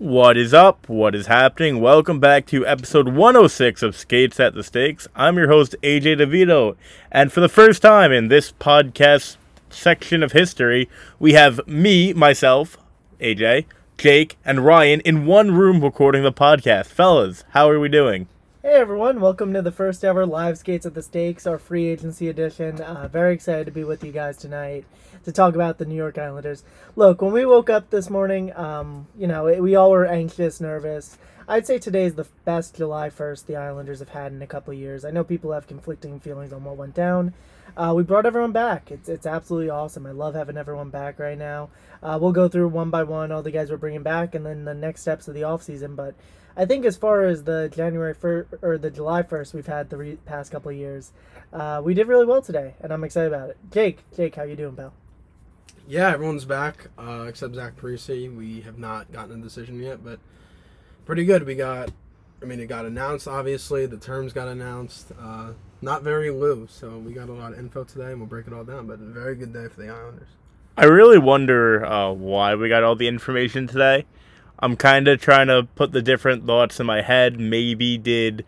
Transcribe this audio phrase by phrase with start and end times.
[0.00, 0.88] What is up?
[0.88, 1.78] What is happening?
[1.78, 5.06] Welcome back to episode 106 of Skates at the Stakes.
[5.14, 6.76] I'm your host, AJ DeVito,
[7.12, 9.36] and for the first time in this podcast
[9.68, 12.78] section of history, we have me, myself,
[13.20, 13.66] AJ,
[13.98, 16.86] Jake, and Ryan in one room recording the podcast.
[16.86, 18.26] Fellas, how are we doing?
[18.62, 22.30] Hey everyone, welcome to the first ever live Skates at the Stakes, our free agency
[22.30, 22.80] edition.
[22.80, 24.86] Uh, very excited to be with you guys tonight
[25.24, 26.64] to talk about the New York Islanders.
[26.96, 30.60] Look, when we woke up this morning, um, you know, it, we all were anxious,
[30.60, 31.18] nervous.
[31.48, 34.72] I'd say today is the best July 1st the Islanders have had in a couple
[34.72, 35.04] years.
[35.04, 37.34] I know people have conflicting feelings on what went down.
[37.76, 38.90] Uh, we brought everyone back.
[38.90, 40.06] It's, it's absolutely awesome.
[40.06, 41.70] I love having everyone back right now.
[42.02, 44.64] Uh, we'll go through one by one all the guys we're bringing back and then
[44.64, 45.96] the next steps of the offseason.
[45.96, 46.14] But
[46.56, 49.96] I think as far as the January first or the July first we've had the
[49.96, 51.12] re- past couple years,
[51.52, 53.58] uh, we did really well today, and I'm excited about it.
[53.70, 54.92] Jake, Jake, how you doing, pal?
[55.90, 58.32] Yeah, everyone's back uh, except Zach Parise.
[58.36, 60.20] We have not gotten a decision yet, but
[61.04, 61.42] pretty good.
[61.42, 61.90] We got,
[62.40, 63.26] I mean, it got announced.
[63.26, 65.10] Obviously, the terms got announced.
[65.20, 68.46] Uh, not very loose, so we got a lot of info today, and we'll break
[68.46, 68.86] it all down.
[68.86, 70.28] But a very good day for the Islanders.
[70.76, 74.06] I really wonder uh, why we got all the information today.
[74.60, 77.40] I'm kind of trying to put the different thoughts in my head.
[77.40, 78.44] Maybe did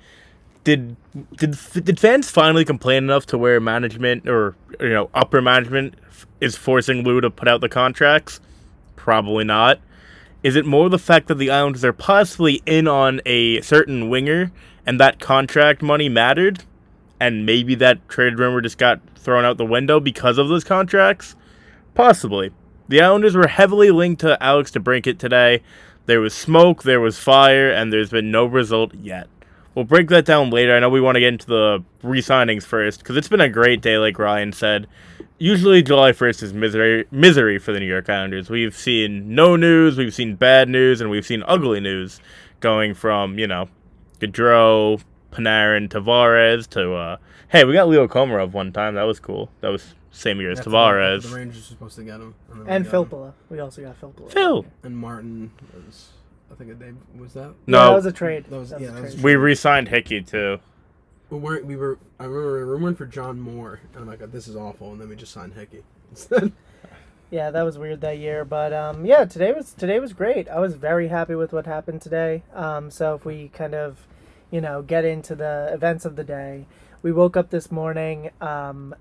[0.64, 0.96] did
[1.36, 5.94] did did fans finally complain enough to where management or you know upper management
[6.40, 8.40] is forcing Lou to put out the contracts?
[8.96, 9.80] Probably not.
[10.42, 14.50] Is it more the fact that the Islanders are possibly in on a certain winger
[14.84, 16.64] and that contract money mattered?
[17.20, 21.36] And maybe that trade rumor just got thrown out the window because of those contracts?
[21.94, 22.50] Possibly.
[22.88, 25.62] The Islanders were heavily linked to Alex DeBrincat today.
[26.06, 29.28] There was smoke, there was fire, and there's been no result yet.
[29.74, 30.74] We'll break that down later.
[30.76, 33.48] I know we want to get into the re signings first because it's been a
[33.48, 34.86] great day, like Ryan said.
[35.38, 38.48] Usually, July 1st is misery, misery for the New York Islanders.
[38.48, 42.20] We've seen no news, we've seen bad news, and we've seen ugly news
[42.60, 43.68] going from, you know,
[44.20, 47.16] Gaudreau, Panarin, Tavares to, uh,
[47.48, 48.94] hey, we got Leo Komarov one time.
[48.94, 49.50] That was cool.
[49.62, 51.28] That was same year as That's Tavares.
[51.28, 52.34] The Rangers were supposed to get him.
[52.48, 53.04] then we And got him.
[53.06, 53.32] Filppula.
[53.50, 54.30] We also got Filppula.
[54.30, 54.64] Phil.
[54.84, 56.10] And Martin was,
[56.52, 57.46] I think a day, was that?
[57.48, 57.88] Yeah, No.
[57.88, 58.44] that was a trade.
[58.50, 59.24] That was- That yeah, a that was trade.
[59.24, 60.58] We re signed Hickey, too.
[61.30, 64.30] We weren't, we were, I remember we were rumored for John Moore, and I'm like,
[64.32, 66.52] this is awful, and then we just signed Hickey instead.
[67.30, 70.46] Yeah, that was weird that year, but um, yeah, today was today was great.
[70.50, 72.42] I was very happy with what happened today.
[72.52, 74.06] Um, so if we kind of,
[74.50, 76.66] you know, get into the events of the day,
[77.00, 78.28] we woke up this morning.
[78.42, 78.94] Um,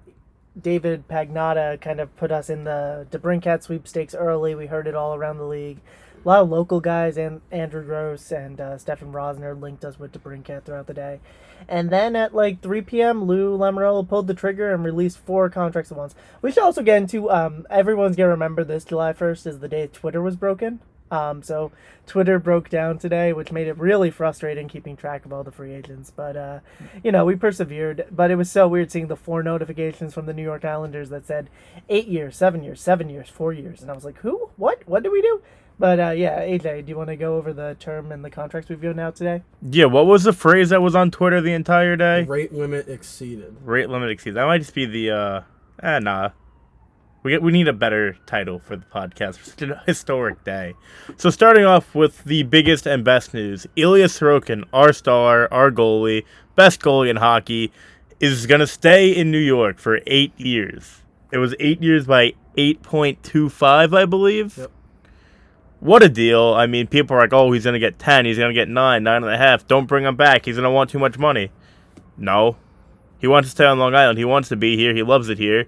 [0.59, 4.55] David Pagnotta kind of put us in the DeBrincat sweepstakes early.
[4.55, 5.79] We heard it all around the league.
[6.23, 10.11] A lot of local guys, and Andrew Gross and uh, Stefan Rosner linked us with
[10.11, 11.19] DeBrincat throughout the day.
[11.67, 15.91] And then at like 3 p.m., Lou Lamoriello pulled the trigger and released four contracts
[15.91, 16.13] at once.
[16.43, 19.87] We should also get into um, everyone's gonna remember this July 1st is the day
[19.87, 20.79] Twitter was broken.
[21.09, 21.71] Um, so
[22.05, 25.73] Twitter broke down today, which made it really frustrating keeping track of all the free
[25.73, 26.09] agents.
[26.09, 26.59] But uh,
[27.03, 28.05] you know, we persevered.
[28.11, 31.25] But it was so weird seeing the four notifications from the New York Islanders that
[31.25, 31.49] said
[31.89, 34.51] eight years, seven years, seven years, four years, and I was like, who?
[34.55, 34.87] What?
[34.87, 35.41] What did we do?
[35.81, 38.69] But uh, yeah, AJ, do you want to go over the term and the contracts
[38.69, 39.41] we've given out today?
[39.67, 42.21] Yeah, what was the phrase that was on Twitter the entire day?
[42.21, 43.57] Rate limit exceeded.
[43.63, 44.35] Rate limit exceeded.
[44.35, 45.41] That might just be the uh
[45.81, 46.29] eh, nah.
[47.23, 49.39] We get, we need a better title for the podcast.
[49.47, 50.75] It's a historic day.
[51.17, 56.25] So starting off with the biggest and best news, Ilya Sorokin, our star, our goalie,
[56.55, 57.71] best goalie in hockey,
[58.19, 61.01] is gonna stay in New York for eight years.
[61.31, 64.59] It was eight years by eight point two five, I believe.
[64.59, 64.71] Yep.
[65.81, 66.53] What a deal!
[66.53, 68.25] I mean, people are like, "Oh, he's gonna get ten.
[68.25, 69.67] He's gonna get nine, nine and a half.
[69.67, 70.45] Don't bring him back.
[70.45, 71.51] He's gonna want too much money."
[72.17, 72.55] No,
[73.17, 74.19] he wants to stay on Long Island.
[74.19, 74.93] He wants to be here.
[74.93, 75.65] He loves it here.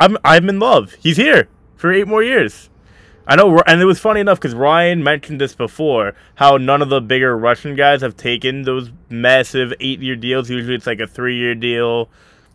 [0.00, 0.96] I'm I'm in love.
[0.98, 2.68] He's here for eight more years.
[3.28, 6.14] I know, and it was funny enough because Ryan mentioned this before.
[6.34, 10.50] How none of the bigger Russian guys have taken those massive eight-year deals.
[10.50, 12.08] Usually, it's like a three-year deal.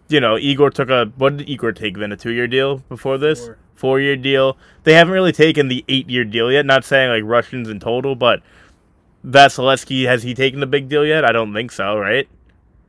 [0.09, 2.11] You know, Igor took a what did Igor take then?
[2.11, 3.57] A two-year deal before this, Four.
[3.75, 4.57] Four-year deal.
[4.83, 6.65] They haven't really taken the eight-year deal yet.
[6.65, 8.41] Not saying like Russians in total, but
[9.25, 11.25] Vasilevsky has he taken the big deal yet?
[11.25, 11.97] I don't think so.
[11.97, 12.27] Right?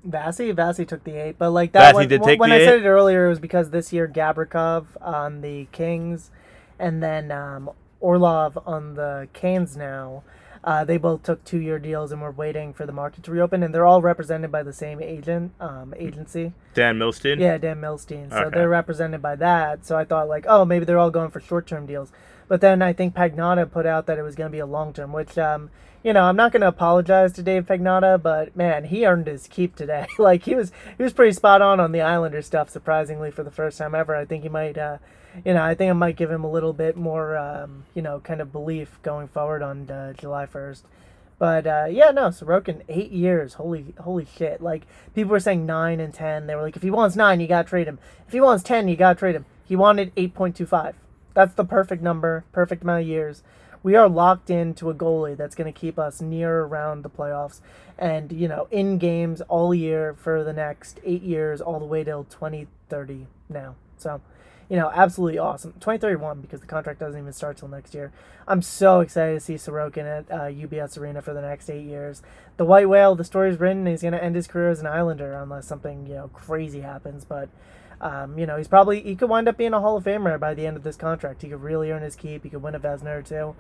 [0.09, 2.65] Vasi, Vasi took the eight, but like that Vasi one, when, take when the I
[2.65, 6.31] said it earlier, it was because this year Gavrikov on the Kings,
[6.79, 10.23] and then um, Orlov on the Canes now.
[10.67, 13.63] Uh, they both took two-year deals, and we're waiting for the market to reopen.
[13.63, 16.53] And they're all represented by the same agent um, agency.
[16.75, 17.39] Dan Milstein.
[17.39, 18.31] Yeah, Dan Milstein.
[18.31, 18.59] So Okay.
[18.59, 19.87] they're represented by that.
[19.87, 22.11] So I thought like, oh, maybe they're all going for short-term deals.
[22.49, 24.93] But then I think Pagnotta put out that it was going to be a long
[24.93, 25.71] term, which um,
[26.03, 29.49] you know, I'm not going to apologize to Dave Pagnotta, but man, he earned his
[29.49, 30.07] keep today.
[30.19, 33.51] like he was he was pretty spot on on the Islander stuff surprisingly for the
[33.51, 34.15] first time ever.
[34.15, 34.99] I think he might uh,
[35.45, 38.21] you know, I think I might give him a little bit more um, you know,
[38.21, 40.83] kind of belief going forward on uh, July 1st.
[41.39, 43.55] But uh, yeah, no, Sorokin eight years.
[43.55, 44.63] Holy, holy shit!
[44.63, 46.47] Like people were saying nine and ten.
[46.47, 47.99] They were like, if he wants nine, you gotta trade him.
[48.27, 49.45] If he wants ten, you gotta trade him.
[49.67, 50.97] He wanted eight point two five.
[51.35, 53.43] That's the perfect number, perfect amount of years.
[53.83, 57.61] We are locked into a goalie that's going to keep us near around the playoffs,
[57.99, 62.03] and you know, in games all year for the next eight years, all the way
[62.03, 63.75] till twenty thirty now.
[63.99, 64.23] So
[64.69, 65.73] you know, absolutely awesome.
[65.75, 68.13] 2031 because the contract doesn't even start till next year.
[68.49, 72.23] I'm so excited to see Sorokin at uh, UBS Arena for the next eight years.
[72.57, 73.87] The White Whale, the story's written.
[73.87, 77.25] He's going to end his career as an Islander unless something you know crazy happens.
[77.25, 77.49] But
[78.01, 80.55] um, you know, he's probably he could wind up being a Hall of Famer by
[80.55, 81.43] the end of this contract.
[81.43, 82.43] He could really earn his keep.
[82.43, 83.57] He could win a Vezina or two.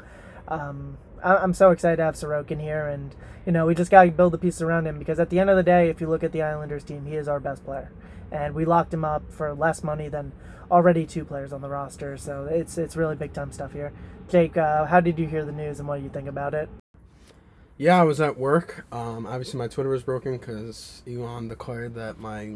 [0.48, 3.14] Um, I, I'm so excited to have Sorokin here, and
[3.44, 5.50] you know, we just got to build the pieces around him because at the end
[5.50, 7.90] of the day, if you look at the Islanders team, he is our best player,
[8.30, 10.32] and we locked him up for less money than
[10.70, 12.16] already two players on the roster.
[12.16, 13.92] So it's it's really big time stuff here.
[14.28, 16.68] Jake, uh, how did you hear the news and what do you think about it?
[17.78, 18.86] Yeah, I was at work.
[18.90, 22.54] Um, obviously, my Twitter was broken because Elon declared that my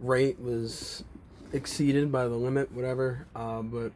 [0.00, 1.04] rate was
[1.52, 3.26] exceeded by the limit, whatever.
[3.36, 3.92] Uh, but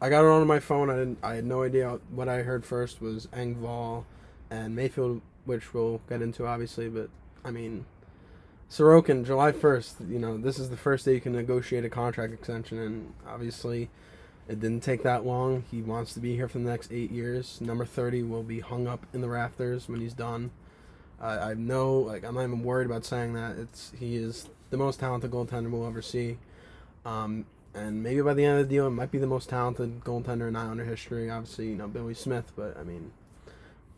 [0.00, 0.88] I got it on my phone.
[0.88, 1.18] I didn't.
[1.22, 4.04] I had no idea what I heard first was Engvall
[4.50, 6.88] and Mayfield, which we'll get into obviously.
[6.88, 7.10] But
[7.44, 7.86] I mean,
[8.70, 12.32] Sorokin, July 1st, you know, this is the first day you can negotiate a contract
[12.32, 13.88] extension, and obviously
[14.48, 15.64] it didn't take that long.
[15.70, 17.60] He wants to be here for the next eight years.
[17.60, 20.50] Number 30 will be hung up in the rafters when he's done.
[21.18, 23.56] I know, like, I'm not even worried about saying that.
[23.56, 26.36] It's He is the most talented goaltender we'll ever see.
[27.06, 30.00] Um, and maybe by the end of the deal, it might be the most talented
[30.00, 31.30] goaltender in Islander history.
[31.30, 33.12] Obviously, you know, Billy Smith, but I mean,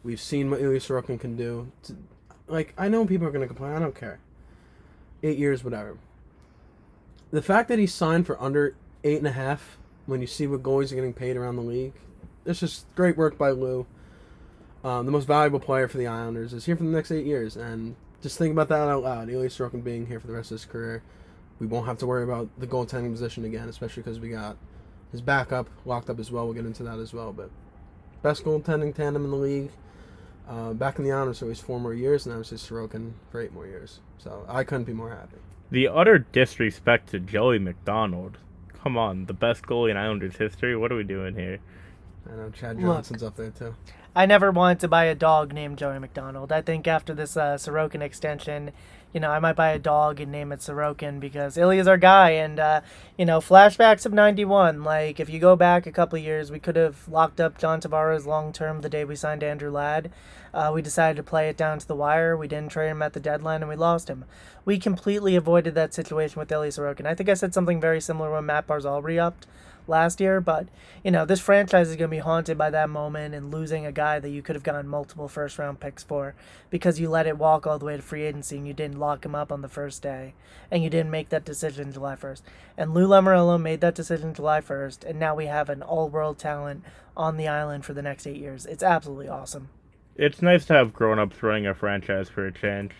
[0.04, 1.72] we've seen what Ilya Sorokin can do.
[1.84, 1.96] To,
[2.46, 3.72] like, I know people are going to complain.
[3.72, 4.20] I don't care
[5.22, 5.98] eight years, whatever.
[7.30, 8.74] The fact that he signed for under
[9.04, 11.92] eight and a half, when you see what goalies are getting paid around the league,
[12.46, 13.86] it's just great work by Lou.
[14.82, 17.56] Um, the most valuable player for the Islanders is here for the next eight years,
[17.56, 19.28] and just think about that out loud.
[19.28, 21.02] Ilya Sorokin being here for the rest of his career,
[21.58, 24.56] we won't have to worry about the goaltending position again, especially because we got
[25.12, 26.44] his backup locked up as well.
[26.44, 27.50] We'll get into that as well, but
[28.22, 29.70] best goaltending tandem in the league.
[30.48, 33.12] Uh, back in the honors, so he's four more years, and I was just Sorokin
[33.30, 34.00] for eight more years.
[34.16, 35.36] So I couldn't be more happy.
[35.70, 38.38] The utter disrespect to Joey MacDonald.
[38.82, 40.74] Come on, the best goalie in Islanders history.
[40.74, 41.58] What are we doing here?
[42.30, 43.74] I know Chad Johnson's Look, up there too.
[44.18, 46.50] I never wanted to buy a dog named Joey MacDonald.
[46.50, 48.72] I think after this uh, Sorokin extension,
[49.14, 52.30] you know, I might buy a dog and name it Sorokin because Ilya's our guy.
[52.30, 52.80] And, uh,
[53.16, 54.82] you know, flashbacks of 91.
[54.82, 58.26] Like, if you go back a couple years, we could have locked up John Tavares
[58.26, 60.10] long term the day we signed Andrew Ladd.
[60.52, 62.36] Uh, we decided to play it down to the wire.
[62.36, 64.24] We didn't trade him at the deadline and we lost him.
[64.64, 67.06] We completely avoided that situation with Ilya Sorokin.
[67.06, 69.46] I think I said something very similar when Matt Barzal re upped
[69.88, 70.68] last year, but
[71.02, 73.92] you know, this franchise is going to be haunted by that moment and losing a
[73.92, 76.34] guy that you could have gotten multiple first round picks for
[76.70, 79.24] because you let it walk all the way to free agency and you didn't lock
[79.24, 80.34] him up on the first day
[80.70, 82.42] and you didn't make that decision July 1st.
[82.76, 86.38] And Lou Lamoriello made that decision July 1st, and now we have an all world
[86.38, 86.84] talent
[87.16, 88.66] on the island for the next eight years.
[88.66, 89.70] It's absolutely awesome.
[90.16, 92.92] It's nice to have grown ups running a franchise for a change.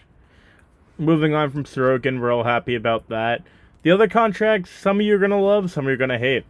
[0.97, 3.43] Moving on from Sorokin, we're all happy about that.
[3.83, 6.11] The other contracts, some of you are going to love, some of you are going
[6.11, 6.45] to hate.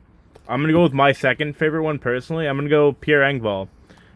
[0.48, 2.46] I'm gonna go with my second favorite one personally.
[2.46, 3.68] I'm gonna go Pierre Engvall.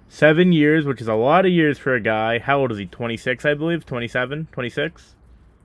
[0.08, 2.38] Seven years, which is a lot of years for a guy.
[2.38, 2.86] How old is he?
[2.86, 3.86] 26, I believe.
[3.86, 5.14] 27, 26.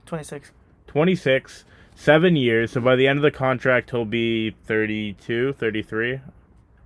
[0.06, 0.52] 26.
[0.86, 1.64] 26.
[1.94, 2.72] Seven years.
[2.72, 6.20] So by the end of the contract, he'll be 32, 33.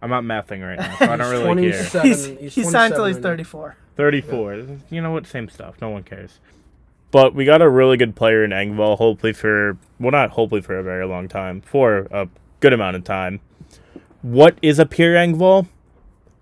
[0.00, 2.02] I'm not mathing right now, so I don't really care.
[2.02, 3.76] He's, he's, he's signed till he's 34.
[3.96, 4.54] 34.
[4.54, 4.64] Yeah.
[4.90, 5.26] You know what?
[5.26, 5.76] Same stuff.
[5.80, 6.40] No one cares.
[7.12, 10.78] But we got a really good player in Engvall, hopefully for, well, not hopefully for
[10.78, 12.26] a very long time, for a
[12.60, 13.40] good amount of time.
[14.22, 15.66] What is a Pierre Engvall?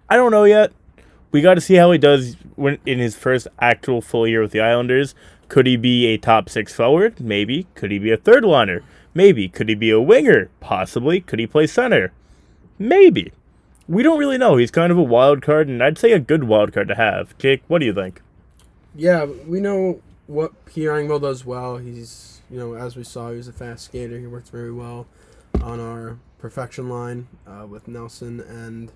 [0.09, 0.73] I don't know yet.
[1.33, 4.53] We got to see how he does when in his first actual full year with
[4.53, 5.15] the Islanders.
[5.49, 7.21] Could he be a top six forward?
[7.21, 7.67] Maybe.
[7.75, 8.83] Could he be a third liner?
[9.15, 9.49] Maybe.
[9.49, 10.51] Could he be a winger?
[10.61, 11.21] Possibly.
[11.21, 12.13] Could he play center?
[12.79, 13.33] Maybe.
[13.89, 14.57] We don't really know.
[14.57, 17.37] He's kind of a wild card, and I'd say a good wild card to have.
[17.39, 18.21] Jake, what do you think?
[18.95, 21.79] Yeah, we know what Pierre Engvall does well.
[21.79, 24.19] He's, you know, as we saw, he's a fast skater.
[24.19, 25.07] He works very well
[25.61, 28.93] on our perfection line uh, with Nelson and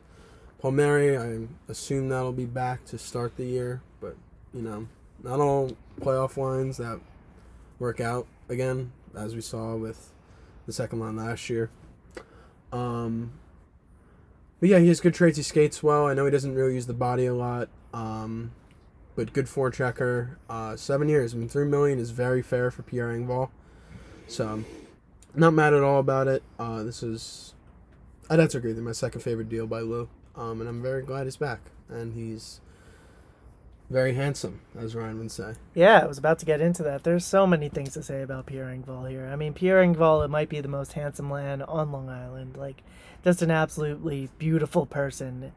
[0.60, 1.16] Palmieri.
[1.16, 4.16] I assume that'll be back to start the year, but
[4.52, 4.88] you know,
[5.22, 7.00] not all playoff lines that
[7.78, 10.12] work out again, as we saw with
[10.66, 11.70] the second line last year.
[12.72, 13.32] Um,
[14.60, 15.36] But yeah, he has good traits.
[15.36, 16.06] He skates well.
[16.06, 17.68] I know he doesn't really use the body a lot.
[17.92, 18.52] Um,
[19.14, 20.36] but good forechecker.
[20.48, 21.34] Uh, seven years.
[21.34, 23.50] I mean, three million is very fair for Pierre Engvall.
[24.26, 24.64] So,
[25.34, 26.42] not mad at all about it.
[26.58, 27.54] Uh, this is,
[28.30, 28.72] I'd have to agree.
[28.74, 30.08] My second favorite deal by Lou.
[30.36, 31.60] Um, and I'm very glad he's back.
[31.88, 32.60] And he's
[33.90, 35.54] very handsome, as Ryan would say.
[35.74, 37.04] Yeah, I was about to get into that.
[37.04, 39.28] There's so many things to say about Pierre Engvall here.
[39.32, 42.56] I mean, Pierre Engvall, it might be the most handsome man on Long Island.
[42.56, 42.82] Like,
[43.22, 45.52] just an absolutely beautiful person.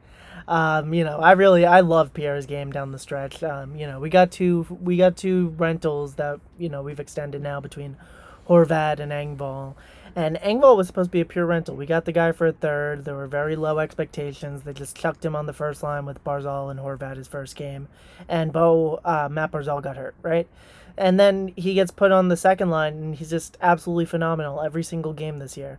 [0.47, 3.43] Um, you know, I really I love Pierre's game down the stretch.
[3.43, 7.41] Um, you know, we got two we got two rentals that you know we've extended
[7.41, 7.97] now between
[8.47, 9.75] Horvat and Engvall.
[10.15, 11.75] And Engvall was supposed to be a pure rental.
[11.75, 13.05] We got the guy for a third.
[13.05, 14.63] There were very low expectations.
[14.63, 17.87] They just chucked him on the first line with Barzal and Horvat his first game.
[18.27, 20.47] And Bo, uh, Matt Barzal got hurt, right?
[20.97, 24.83] And then he gets put on the second line, and he's just absolutely phenomenal every
[24.83, 25.77] single game this year.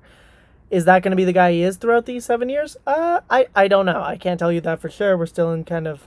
[0.70, 2.76] Is that going to be the guy he is throughout these seven years?
[2.87, 4.02] Uh, I, I don't know.
[4.02, 5.16] I can't tell you that for sure.
[5.16, 6.06] We're still in kind of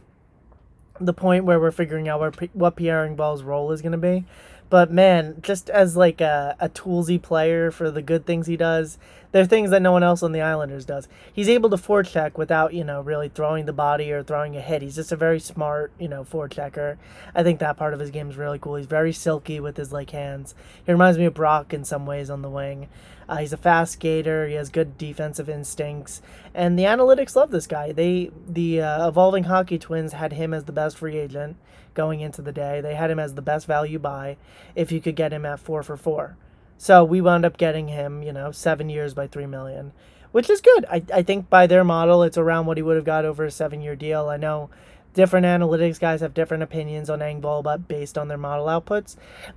[1.02, 4.26] the point where we're figuring out where, what Pierre Engvall's role is going to be.
[4.72, 8.98] But man, just as like a, a toolsy player for the good things he does,
[9.34, 11.10] there are things that no one else on the Islanders does.
[11.32, 14.82] He's able to forecheck without, you know, really throwing the body or throwing a hit.
[14.82, 16.96] He's just a very smart, you know, forechecker.
[17.36, 18.76] I think that part of his game is really cool.
[18.76, 20.56] He's very silky with his like hands.
[20.86, 22.88] He reminds me of Brock in some ways on the wing.
[23.28, 24.48] Uh, he's a fast skater.
[24.48, 26.22] He has good defensive instincts,
[26.54, 27.92] and the analytics love this guy.
[27.92, 31.58] They the uh, evolving hockey twins had him as the best free agent
[31.94, 32.82] going into the day.
[32.82, 34.38] They had him as the best value buy
[34.76, 36.38] if you could get him at four for four.
[36.78, 39.92] So we wound up getting him, you know, seven years by three million,
[40.32, 40.86] which is good.
[40.90, 43.52] I, I think by their model, it's around what he would have got over a
[43.52, 44.30] seven year deal.
[44.30, 44.70] I know
[45.14, 49.16] different analytics guys have different opinions on Engvall, but based on their model outputs.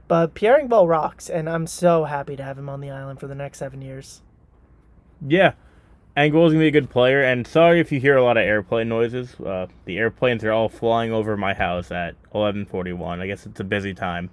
[0.08, 3.26] But Pierre Engvall rocks, and I'm so happy to have him on the island for
[3.26, 4.20] the next seven years.
[5.26, 5.52] Yeah,
[6.16, 8.88] Engvall's gonna be a good player, and sorry if you hear a lot of airplane
[8.88, 9.34] noises.
[9.40, 13.20] Uh, the airplanes are all flying over my house at 11:41.
[13.20, 14.30] I guess it's a busy time.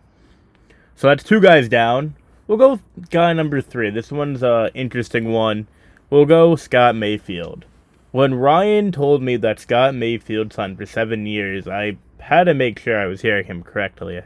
[0.95, 2.15] So that's two guys down.
[2.47, 3.89] We'll go guy number three.
[3.89, 5.67] This one's a interesting one.
[6.09, 7.65] We'll go Scott Mayfield.
[8.11, 12.77] When Ryan told me that Scott Mayfield signed for seven years, I had to make
[12.77, 14.21] sure I was hearing him correctly.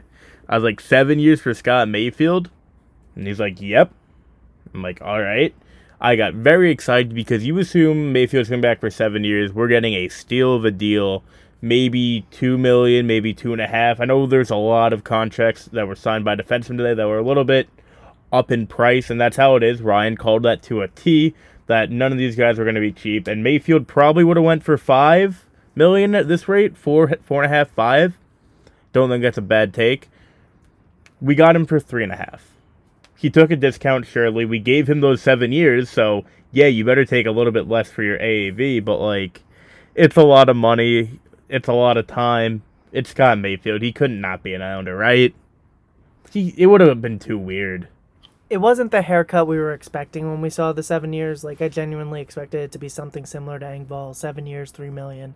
[0.48, 2.50] I was like, seven years for Scott Mayfield?
[3.14, 3.92] And he's like, yep.
[4.74, 5.54] I'm like, all right.
[6.00, 9.52] I got very excited because you assume Mayfield's coming back for seven years.
[9.52, 11.24] We're getting a steal of a deal,
[11.62, 13.98] maybe two million, maybe two and a half.
[13.98, 17.18] I know there's a lot of contracts that were signed by defensemen today that were
[17.18, 17.68] a little bit
[18.30, 19.80] up in price, and that's how it is.
[19.80, 21.34] Ryan called that to a T.
[21.66, 24.44] That none of these guys were going to be cheap, and Mayfield probably would have
[24.44, 28.18] went for five million at this rate, four, four and a half, five.
[28.92, 30.08] Don't think that's a bad take.
[31.20, 32.55] We got him for three and a half
[33.16, 34.44] he took a discount, surely.
[34.44, 37.90] We gave him those seven years, so yeah, you better take a little bit less
[37.90, 39.42] for your AAV, but like,
[39.94, 41.20] it's a lot of money.
[41.48, 42.62] It's a lot of time.
[42.92, 43.82] It's Scott Mayfield.
[43.82, 45.34] He couldn't not be an Islander, right?
[46.30, 47.88] He, it would have been too weird.
[48.48, 51.42] It wasn't the haircut we were expecting when we saw the seven years.
[51.42, 55.34] Like, I genuinely expected it to be something similar to Engvall, seven years, three million.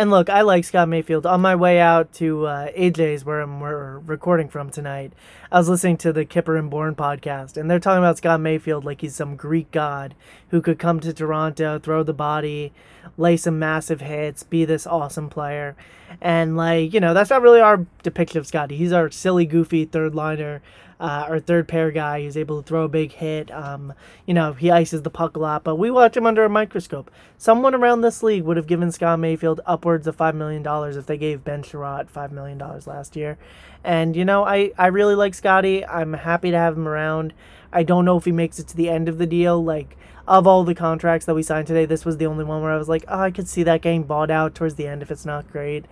[0.00, 1.26] And look, I like Scott Mayfield.
[1.26, 5.12] On my way out to uh, AJ's, where I'm we're recording from tonight,
[5.52, 8.82] I was listening to the Kyper and Bourne podcast, and they're talking about Scott Mayfield
[8.82, 10.14] like he's some Greek god
[10.50, 12.72] who could come to Toronto, throw the body,
[13.16, 15.76] lay some massive hits, be this awesome player.
[16.20, 18.76] And, like, you know, that's not really our depiction of Scotty.
[18.76, 20.60] He's our silly, goofy third liner
[21.00, 22.22] uh, our third pair guy.
[22.22, 23.50] who's able to throw a big hit.
[23.50, 23.94] Um,
[24.26, 27.10] you know, he ices the puck a lot, but we watch him under a microscope.
[27.38, 30.64] Someone around this league would have given Scott Mayfield upwards of $5 million
[30.96, 33.38] if they gave Ben Chiarot $5 million last year.
[33.82, 35.84] And, you know, I, I really like Scotty.
[35.86, 37.32] I'm happy to have him around.
[37.72, 39.64] I don't know if he makes it to the end of the deal.
[39.64, 39.96] Like,
[40.30, 42.78] of all the contracts that we signed today, this was the only one where I
[42.78, 45.26] was like, oh, I could see that getting bought out towards the end if it's
[45.26, 45.84] not great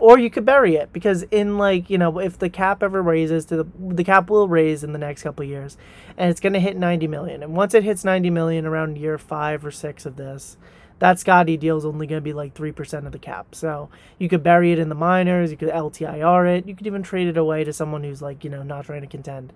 [0.00, 3.44] or you could bury it because in like you know if the cap ever raises
[3.44, 5.76] to the the cap will raise in the next couple years
[6.16, 9.64] and it's to hit 90 million and once it hits 90 million around year 5
[9.64, 10.56] or 6 of this
[11.00, 13.54] that Scotty deal is only going to be like 3% of the cap.
[13.54, 17.02] So you could bury it in the minors, you could LTIR it, you could even
[17.02, 19.52] trade it away to someone who's like, you know, not trying to contend.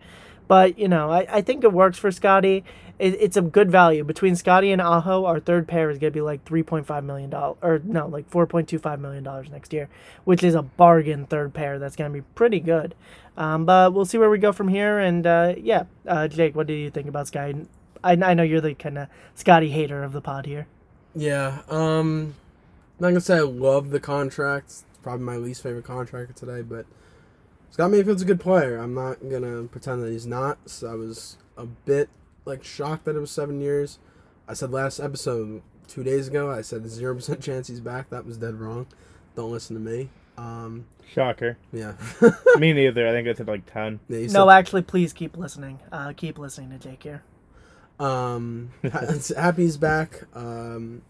[0.49, 2.65] But, you know, I, I think it works for Scotty.
[2.99, 4.03] It, it's a good value.
[4.03, 7.81] Between Scotty and Aho, our third pair is going to be like $3.5 million, or
[7.85, 9.89] no, like $4.25 million next year,
[10.25, 12.95] which is a bargain third pair that's going to be pretty good.
[13.37, 14.99] Um, but we'll see where we go from here.
[14.99, 17.67] And uh, yeah, uh, Jake, what do you think about Scotty?
[18.03, 20.67] I, I know you're the kind of Scotty hater of the pod here.
[21.15, 22.35] Yeah, um,
[22.99, 24.67] I'm not gonna say I love the contract.
[24.67, 26.87] It's probably my least favorite contract today, but
[27.71, 28.79] Scott Mayfield's a good player.
[28.79, 30.59] I'm not gonna pretend that he's not.
[30.69, 32.09] So I was a bit
[32.45, 33.99] like shocked that it was seven years.
[34.49, 36.51] I said last episode, two days ago.
[36.51, 38.11] I said zero percent chance he's back.
[38.11, 38.87] That was dead wrong.
[39.37, 40.11] Don't listen to me.
[40.37, 41.59] Um, Shocker.
[41.73, 41.95] yeah.
[42.59, 43.09] Me neither.
[43.09, 44.01] I think it's at like ten.
[44.09, 45.81] yeah you No, actually, please keep listening.
[45.91, 47.23] Uh, keep listening to Jake here.
[47.99, 49.07] Um, ha-
[49.37, 50.23] happy he's back.
[50.35, 51.03] Um,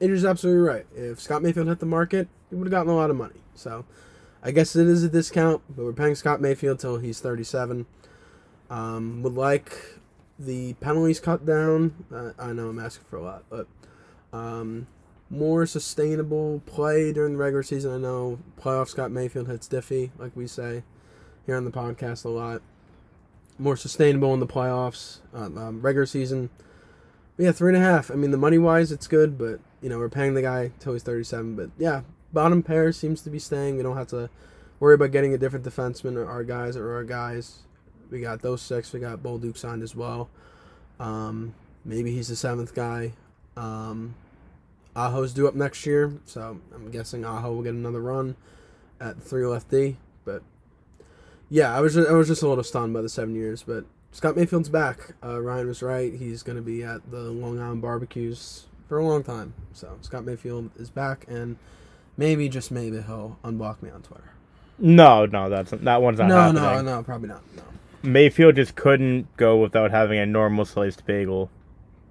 [0.00, 0.86] Andrew's absolutely right.
[0.94, 3.40] If Scott Mayfield hit the market, he would have gotten a lot of money.
[3.54, 3.84] So,
[4.42, 7.86] I guess it is a discount, but we're paying Scott Mayfield till he's 37.
[8.70, 9.72] Um, would like
[10.38, 12.04] the penalties cut down.
[12.12, 13.66] Uh, I know I'm asking for a lot, but
[14.32, 14.86] um,
[15.30, 17.92] more sustainable play during the regular season.
[17.92, 20.82] I know playoff Scott Mayfield hits diffy, like we say
[21.46, 22.62] here on the podcast a lot
[23.58, 26.50] more sustainable in the playoffs, uh, um, regular season.
[27.36, 28.10] But yeah, three and a half.
[28.10, 30.92] I mean, the money wise, it's good, but you know we're paying the guy till
[30.92, 31.56] he's thirty seven.
[31.56, 33.76] But yeah, bottom pair seems to be staying.
[33.76, 34.30] We don't have to
[34.80, 37.60] worry about getting a different defenseman or our guys or our guys.
[38.10, 38.92] We got those six.
[38.92, 40.28] We got Bolduc signed as well.
[41.00, 43.12] Um, maybe he's the seventh guy.
[43.56, 44.14] Um,
[44.94, 48.36] Aho's due up next year, so I'm guessing Aho will get another run
[49.00, 49.96] at three lefty.
[50.24, 50.42] But
[51.48, 53.84] yeah, I was just, I was just a little stunned by the seven years, but
[54.10, 55.14] Scott Mayfield's back.
[55.24, 56.12] Uh, Ryan was right.
[56.12, 59.54] He's going to be at the Long Island barbecues for a long time.
[59.72, 61.56] So Scott Mayfield is back, and
[62.22, 64.30] maybe just maybe he'll unblock me on Twitter.
[64.78, 66.62] No, no, that's that one's not no, happening.
[66.62, 67.42] no, no, probably not.
[67.56, 67.62] No.
[68.02, 71.50] Mayfield just couldn't go without having a normal sliced bagel.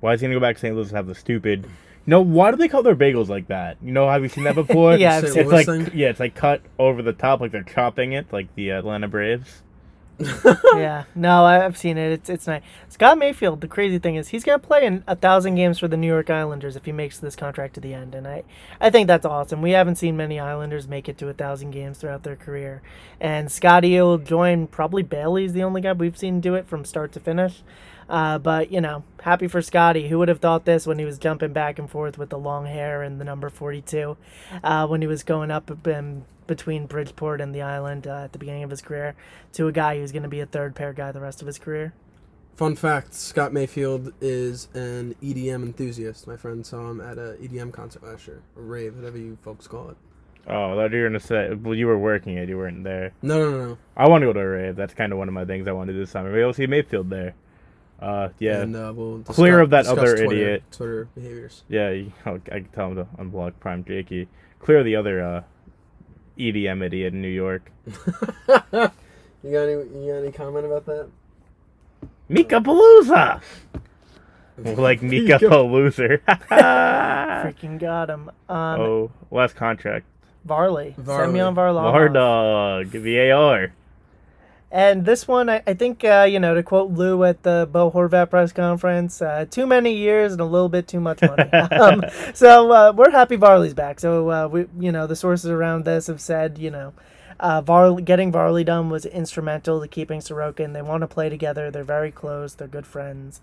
[0.01, 0.75] Why is he gonna go back to St.
[0.75, 1.63] Louis and have the stupid?
[1.63, 3.77] You know why do they call their bagels like that?
[3.81, 4.95] You know, have you seen that before?
[4.95, 5.33] Yeah, I've St.
[5.33, 5.91] seen it's like thing?
[5.93, 9.63] yeah, it's like cut over the top, like they're chopping it, like the Atlanta Braves.
[10.75, 12.11] yeah, no, I've seen it.
[12.11, 12.61] It's it's nice.
[12.89, 13.61] Scott Mayfield.
[13.61, 16.29] The crazy thing is, he's gonna play in a thousand games for the New York
[16.29, 18.43] Islanders if he makes this contract to the end, and I,
[18.79, 19.61] I think that's awesome.
[19.61, 22.81] We haven't seen many Islanders make it to a thousand games throughout their career,
[23.19, 24.67] and Scotty will join.
[24.67, 27.63] Probably Bailey's the only guy we've seen do it from start to finish.
[28.11, 30.09] Uh, but you know, happy for Scotty.
[30.09, 32.65] Who would have thought this when he was jumping back and forth with the long
[32.65, 34.17] hair and the number forty-two,
[34.63, 38.39] uh, when he was going up in, between Bridgeport and the island uh, at the
[38.39, 39.15] beginning of his career,
[39.53, 41.57] to a guy who's going to be a third pair guy the rest of his
[41.57, 41.93] career.
[42.55, 46.27] Fun fact: Scott Mayfield is an EDM enthusiast.
[46.27, 49.67] My friend saw him at a EDM concert last year, or rave, whatever you folks
[49.67, 49.97] call it.
[50.47, 53.13] Oh, I thought you were gonna say well, you were working it, you weren't there.
[53.21, 53.77] No, no, no, no.
[53.95, 54.75] I want to go to a rave.
[54.75, 56.31] That's kind of one of my things I want to do this summer.
[56.31, 57.35] Maybe I'll see Mayfield there.
[57.99, 60.63] Uh, yeah, And uh, we'll discuss, Clear of that other Twitter, idiot.
[60.71, 61.63] Twitter behaviors.
[61.69, 61.91] yeah.
[61.91, 64.27] you- I can tell him to unblock Prime Jakey.
[64.59, 65.43] Clear the other uh,
[66.37, 67.71] EDM idiot in New York.
[67.85, 67.93] you
[68.71, 68.91] got
[69.43, 69.71] any?
[69.71, 71.09] You got any comment about that?
[72.29, 73.41] Mika Palooza.
[74.57, 76.19] like Mika Palooza.
[76.49, 78.29] Freaking got him.
[78.49, 80.05] Um, oh, last contract.
[80.45, 81.27] Varley, Varley.
[81.27, 81.93] Semyon Varlamov.
[81.93, 82.87] War dog.
[82.87, 83.73] VAR.
[84.71, 87.91] And this one, I, I think, uh, you know, to quote Lou at the Bo
[87.91, 91.51] Horvat press conference, uh, too many years and a little bit too much money.
[91.51, 92.03] um,
[92.33, 93.99] so uh, we're happy Varley's back.
[93.99, 96.93] So, uh, we, you know, the sources around this have said, you know,
[97.41, 100.71] uh, Varley, getting Varley done was instrumental to keeping Sorokin.
[100.71, 101.69] They want to play together.
[101.69, 102.53] They're very close.
[102.53, 103.41] They're good friends.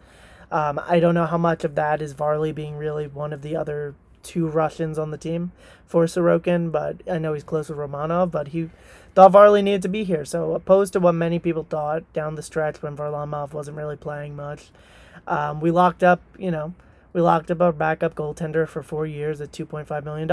[0.51, 3.55] Um, I don't know how much of that is Varley being really one of the
[3.55, 5.53] other two Russians on the team
[5.85, 8.71] for Sorokin, but I know he's close with Romanov, but he
[9.15, 10.25] thought Varley needed to be here.
[10.25, 14.37] So opposed to what many people thought down the stretch when Varlamov wasn't really playing
[14.37, 14.71] much,
[15.27, 16.75] um, we locked up, you know,
[17.13, 20.29] we locked up our backup goaltender for four years at $2.5 million.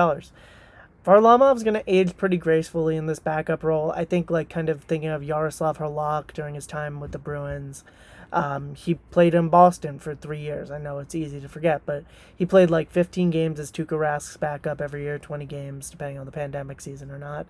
[1.05, 3.91] Varlamov's going to age pretty gracefully in this backup role.
[3.91, 7.83] I think, like, kind of thinking of Jaroslav Halak during his time with the Bruins.
[8.35, 10.69] Um, he played in Boston for three years.
[10.69, 12.03] I know it's easy to forget, but
[12.35, 16.25] he played like 15 games as Tuukka Rask's backup every year, 20 games, depending on
[16.25, 17.47] the pandemic season or not.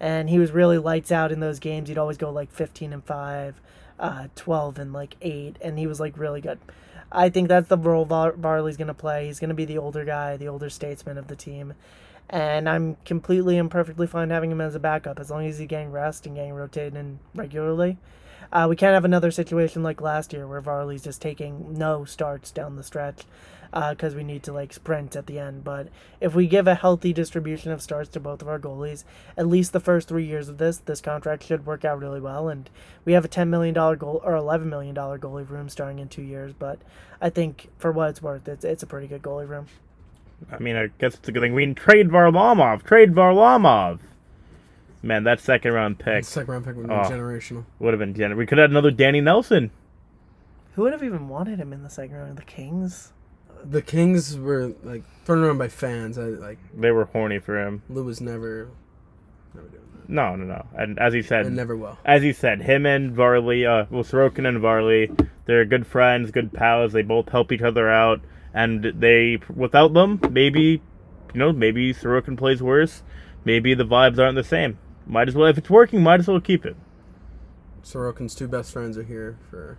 [0.00, 1.90] And he was really lights out in those games.
[1.90, 3.60] He'd always go like 15 and 5,
[4.00, 6.58] uh, 12 and like 8, and he was like really good.
[7.12, 9.26] I think that's the role Var- Varley's going to play.
[9.26, 11.74] He's going to be the older guy, the older statesman of the team.
[12.30, 15.68] And I'm completely and perfectly fine having him as a backup as long as he's
[15.68, 17.98] getting rest and getting rotated in regularly.
[18.52, 22.50] Uh, we can't have another situation like last year where Varley's just taking no starts
[22.50, 23.24] down the stretch
[23.72, 25.64] because we need to like sprint at the end.
[25.64, 25.88] But
[26.20, 29.04] if we give a healthy distribution of starts to both of our goalies,
[29.38, 32.50] at least the first three years of this, this contract should work out really well.
[32.50, 32.68] And
[33.06, 36.08] we have a ten million dollar goal or eleven million dollar goalie room starting in
[36.08, 36.52] two years.
[36.52, 36.78] But
[37.20, 39.66] I think for what it's worth, it's it's a pretty good goalie room.
[40.50, 42.82] I mean, I guess it's a good thing we can trade Varlamov.
[42.84, 44.00] Trade Varlamov.
[45.02, 47.02] Man, that second round pick Second round pick would be Oh.
[47.02, 47.64] generational.
[47.80, 49.70] would have been gen- We could have had another Danny Nelson.
[50.74, 52.36] Who would have even wanted him in the second round?
[52.38, 53.12] The Kings.
[53.64, 56.18] The Kings were like thrown around by fans.
[56.18, 57.82] I like They were horny for him.
[57.88, 58.68] Lou was never,
[59.54, 60.66] never doing that, No, no, no.
[60.74, 61.98] And as he said, and never will.
[62.04, 65.10] as he said, him and Varley, uh, well, Sorokin and Varley,
[65.46, 66.92] they're good friends, good pals.
[66.92, 68.20] They both help each other out.
[68.54, 70.82] and they without them, maybe
[71.32, 73.02] you know, maybe Sorokin plays worse.
[73.46, 74.76] Maybe the vibes aren't the same.
[75.06, 76.76] Might as well if it's working, might as well keep it.
[77.84, 79.78] Sorokin's two best friends are here for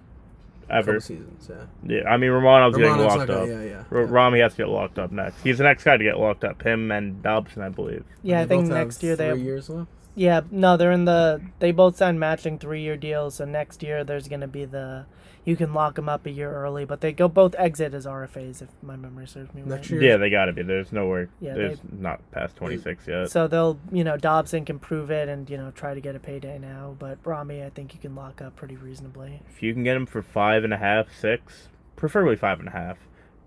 [0.70, 0.94] a Ever.
[0.94, 1.50] couple seasons.
[1.50, 1.96] Yeah.
[1.98, 3.48] Yeah, I mean Romanov's getting locked not up.
[3.48, 4.08] gonna- yeah, yeah, R- yeah.
[4.10, 5.42] Rami has to get locked up next.
[5.42, 6.62] He's the next guy to get locked up.
[6.62, 8.04] Him and Dobson, I believe.
[8.22, 9.46] Yeah, I think next year they three have.
[9.46, 9.90] years left.
[10.16, 11.42] Yeah, no, they're in the.
[11.60, 15.06] They both signed matching three-year deals, so next year there's gonna be the.
[15.46, 18.62] You can lock them up a year early, but they go both exit as RFAs
[18.62, 19.72] if my memory serves me right.
[19.72, 20.02] Next year.
[20.02, 20.64] Yeah, they got to be.
[20.64, 21.30] There's nowhere.
[21.42, 23.30] Yeah, there's not past 26 yet.
[23.32, 26.20] So they'll, you know, Dobson can prove it and you know try to get a
[26.20, 29.42] payday now, but Rami, I think you can lock up pretty reasonably.
[29.50, 32.72] If you can get him for five and a half, six, preferably five and a
[32.72, 32.98] half,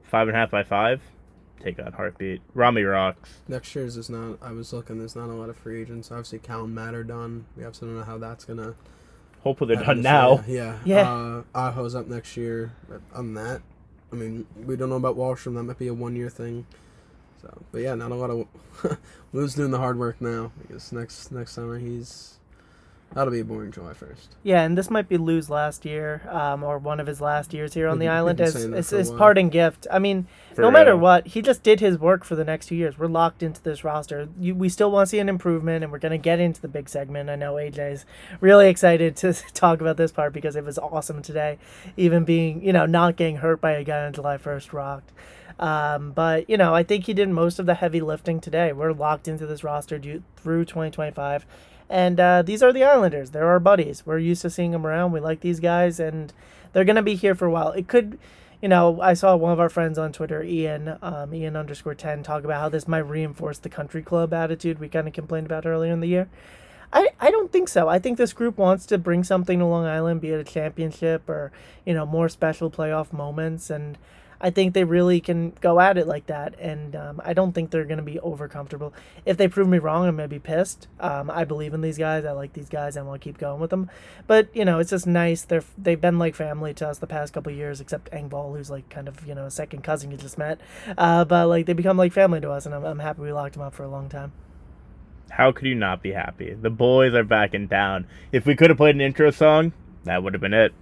[0.02, 1.00] five and a half by five,
[1.61, 2.42] take that heartbeat.
[2.54, 3.40] Rami rocks.
[3.48, 4.38] Next year's is not.
[4.42, 4.98] I was looking.
[4.98, 6.11] There's not a lot of free agents.
[6.11, 7.46] Obviously, Callum Matter done.
[7.56, 8.74] We have to know how that's gonna.
[9.42, 10.03] Hopefully they're done year.
[10.03, 10.44] now.
[10.46, 10.79] Yeah.
[10.85, 11.42] Yeah.
[11.55, 12.72] Uh, Aho's up next year.
[12.88, 13.62] But on that,
[14.12, 15.55] I mean, we don't know about Wahlstrom.
[15.55, 16.66] That might be a one-year thing.
[17.42, 18.46] So, but yeah, not a lot of.
[19.33, 22.38] Lou's doing the hard work now because next next summer he's.
[23.12, 24.37] That'll be a boring July first.
[24.42, 27.73] Yeah, and this might be Lou's last year, um, or one of his last years
[27.73, 29.87] here on the island as, as his parting gift.
[29.90, 31.01] I mean, For no matter real.
[31.01, 32.99] what, he just did his work for the next two years.
[32.99, 34.29] We're locked into this roster.
[34.38, 36.69] You, we still want to see an improvement, and we're going to get into the
[36.69, 37.31] big segment.
[37.31, 38.05] I know AJ's
[38.40, 41.59] really excited to talk about this part because it was awesome today,
[41.97, 45.12] even being, you know, not getting hurt by a guy on July 1st rocked.
[45.59, 48.73] Um, but, you know, I think he did most of the heavy lifting today.
[48.73, 51.47] We're locked into this roster due, through 2025.
[51.88, 53.31] And uh, these are the Islanders.
[53.31, 54.05] They're our buddies.
[54.05, 55.12] We're used to seeing them around.
[55.12, 56.33] We like these guys, and
[56.72, 57.70] they're going to be here for a while.
[57.72, 58.18] It could
[58.62, 62.22] you know, I saw one of our friends on Twitter, Ian, um, Ian underscore 10,
[62.22, 65.66] talk about how this might reinforce the country club attitude we kind of complained about
[65.66, 66.29] earlier in the year.
[66.92, 67.88] I, I don't think so.
[67.88, 71.29] I think this group wants to bring something to Long Island, be it a championship
[71.29, 71.53] or,
[71.85, 73.70] you know, more special playoff moments.
[73.70, 73.99] And
[74.40, 76.59] I think they really can go at it like that.
[76.59, 78.92] And um, I don't think they're going to be over comfortable.
[79.25, 80.88] If they prove me wrong, I'm going to be pissed.
[81.01, 82.25] Um, I believe in these guys.
[82.25, 82.96] I like these guys.
[82.96, 83.90] I want to keep going with them.
[84.27, 85.42] But, you know, it's just nice.
[85.42, 88.88] They're, they've been like family to us the past couple years, except Engvall, who's like
[88.88, 90.61] kind of, you know, a second cousin you just met.
[90.99, 92.66] Uh, but, like, they become like family to us.
[92.66, 94.33] And I'm, I'm happy we locked them up for a long time.
[95.31, 96.55] How could you not be happy?
[96.55, 98.07] The boys are back in town.
[98.33, 99.72] If we could have played an intro song,
[100.05, 100.72] that would have been it.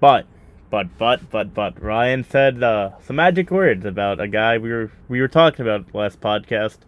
[0.00, 0.26] But,
[0.72, 4.90] but, but, but, but, Ryan said uh, some magic words about a guy we were
[5.06, 6.78] we were talking about last podcast,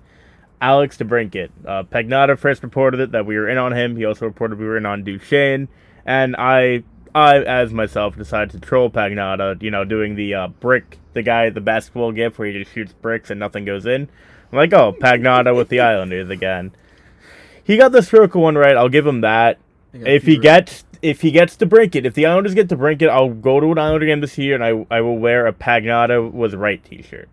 [0.58, 1.50] Alex DeBrincat.
[1.66, 3.94] Uh, Pagnotta first reported it that we were in on him.
[3.96, 5.68] He also reported we were in on Duchene,
[6.06, 6.82] and I,
[7.14, 9.62] I as myself decided to troll Pagnotta.
[9.62, 12.72] You know, doing the uh, brick, the guy at the basketball gif where he just
[12.72, 14.08] shoots bricks and nothing goes in.
[14.50, 16.74] I'm like, oh, Pagnotta with the Islanders again.
[17.62, 18.78] He got the Stroker one right.
[18.78, 19.58] I'll give him that.
[19.92, 23.70] If he gets if he gets DeBrincat, if the Islanders get DeBrincat, I'll go to
[23.72, 27.28] an Islander game this year and I I will wear a Pagnotta was right T-shirt.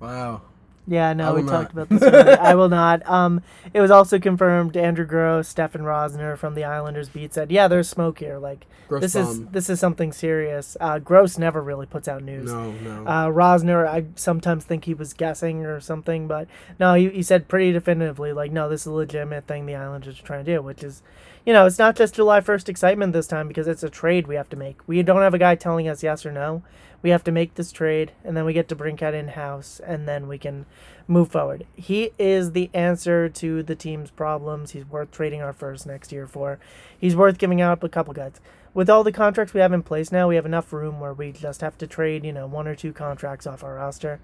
[0.00, 0.42] Wow.
[0.88, 2.02] Yeah, no, we will talked about this.
[2.02, 3.02] I will not.
[3.18, 4.76] Um, it was also confirmed.
[4.76, 8.38] Andrew Gross, Stefan Rosner from the Islanders beat said, "Yeah, there's smoke here.
[8.38, 12.52] Like Gross this is this is something serious." Uh, Gross never really puts out news.
[12.52, 13.06] No, no.
[13.06, 16.48] Uh, Rosner, I sometimes think he was guessing or something, but
[16.78, 20.18] no, he, he said pretty definitively, like, no, this is a legitimate thing the Islanders
[20.20, 21.02] are trying to do, which is,
[21.44, 24.34] you know, it's not just July 1st excitement this time because it's a trade we
[24.36, 24.86] have to make.
[24.86, 26.62] We don't have a guy telling us yes or no.
[27.02, 30.26] We have to make this trade, and then we get DeBrincat in house, and then
[30.26, 30.66] we can
[31.06, 31.64] move forward.
[31.74, 34.72] He is the answer to the team's problems.
[34.72, 36.58] He's worth trading our first next year for.
[36.98, 38.40] He's worth giving out a couple guys
[38.74, 41.32] with all the contracts we have in place now, we have enough room where we
[41.32, 44.20] just have to trade, you know, one or two contracts off our roster,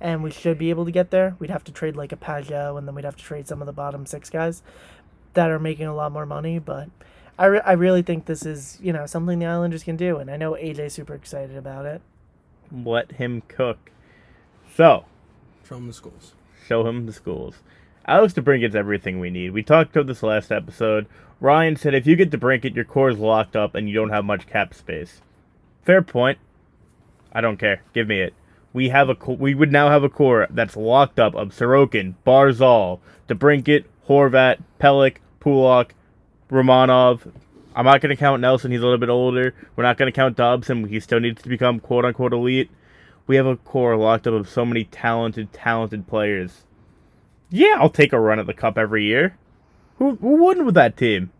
[0.00, 1.34] and we should be able to get there.
[1.40, 3.66] We'd have to trade like a Pageau, and then we'd have to trade some of
[3.66, 4.62] the bottom six guys
[5.34, 6.60] that are making a lot more money.
[6.60, 6.88] But
[7.36, 10.30] I, re- I really think this is, you know, something the Islanders can do, and
[10.30, 12.00] I know AJ's super excited about it.
[12.72, 13.90] Let him cook.
[14.74, 15.04] So,
[15.62, 16.34] From the schools.
[16.66, 17.56] show him the schools.
[18.06, 19.50] Alex DeBrincat's everything we need.
[19.50, 21.06] We talked about this last episode.
[21.40, 24.24] Ryan said if you get DeBrincat, your core is locked up and you don't have
[24.24, 25.20] much cap space.
[25.82, 26.38] Fair point.
[27.32, 27.82] I don't care.
[27.94, 28.34] Give me it.
[28.72, 32.14] We have a co- we would now have a core that's locked up of Sorokin,
[32.26, 35.94] Barzal, DeBrincat, Horvat, Pelech, Pulock,
[36.50, 37.32] Romanov.
[37.76, 38.70] I'm not going to count Nelson.
[38.70, 39.54] He's a little bit older.
[39.76, 40.88] We're not going to count Dobson.
[40.88, 42.70] He still needs to become quote unquote elite.
[43.26, 46.64] We have a core locked up of so many talented, talented players.
[47.50, 49.36] Yeah, I'll take a run at the cup every year.
[49.98, 51.30] Who, who wouldn't with that team?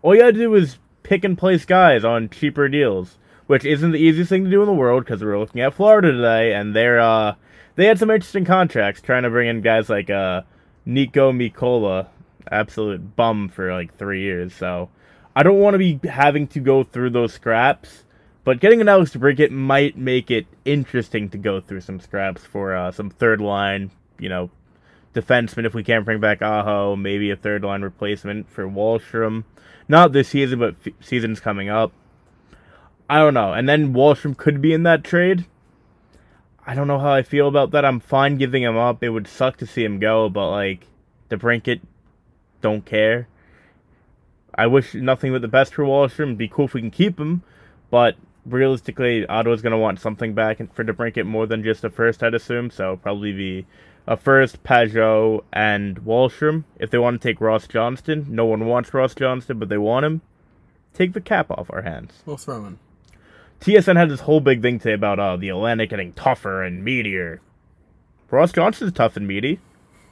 [0.00, 3.98] All you gotta do is pick and place guys on cheaper deals, which isn't the
[3.98, 6.74] easiest thing to do in the world because we were looking at Florida today, and
[6.74, 7.34] they're uh
[7.76, 10.42] they had some interesting contracts trying to bring in guys like uh
[10.86, 12.08] Niko Mikkola,
[12.50, 14.54] absolute bum for like three years.
[14.54, 14.90] So
[15.36, 18.04] I don't want to be having to go through those scraps,
[18.44, 22.74] But getting an Alex DeBrincat might make it interesting to go through some scraps for
[22.76, 24.50] uh, some third line, you know,
[25.14, 29.44] defenseman if we can't bring back Aho, maybe a third line replacement for Wahlstrom.
[29.88, 31.92] Not this season, but f- seasons coming up.
[33.08, 33.54] I don't know.
[33.54, 35.46] And then Wahlstrom could be in that trade.
[36.66, 37.84] I don't know how I feel about that.
[37.84, 39.02] I'm fine giving him up.
[39.02, 40.86] It would suck to see him go, but like
[41.30, 41.80] DeBrincat,
[42.60, 43.28] don't care.
[44.56, 46.24] I wish nothing but the best for Wahlstrom.
[46.24, 47.42] It'd be cool if we can keep him,
[47.90, 52.22] but realistically, Ottawa's going to want something back for DeBrincat more than just a first,
[52.22, 52.70] I'd assume.
[52.70, 53.66] So probably be
[54.06, 56.64] a first, Pageau, and Wahlstrom.
[56.78, 60.06] If they want to take Ross Johnston, no one wants Ross Johnston, but they want
[60.06, 60.20] him.
[60.92, 62.22] Take the cap off our hands.
[62.24, 62.78] We'll throw in.
[63.60, 67.38] TSN had this whole big thing today about uh, the Atlantic getting tougher and meatier.
[68.30, 69.58] Ross Johnston's tough and meaty.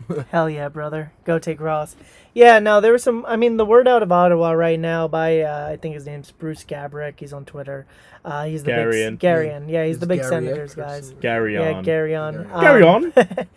[0.30, 1.12] Hell yeah, brother.
[1.24, 1.96] Go take Ross.
[2.34, 3.24] Yeah, no, there was some.
[3.26, 6.30] I mean, the word out of Ottawa right now by uh, I think his name's
[6.30, 7.20] Bruce Garrioch.
[7.20, 7.86] He's on Twitter.
[8.24, 9.18] Uh, he's the Garion.
[9.18, 9.68] big Garion.
[9.70, 11.12] Yeah, he's It's the big Gary Senators guys.
[11.20, 11.82] Gary Yeah, on.
[11.82, 12.48] Gary on.
[12.60, 13.12] Gary on.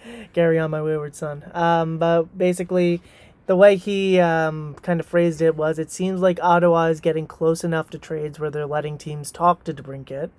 [0.33, 1.43] Gary on, my wayward son.
[1.53, 3.01] Um, but basically,
[3.45, 7.27] the way he um, kind of phrased it was, it seems like Ottawa is getting
[7.27, 10.31] close enough to trades where they're letting teams talk to DeBrincat,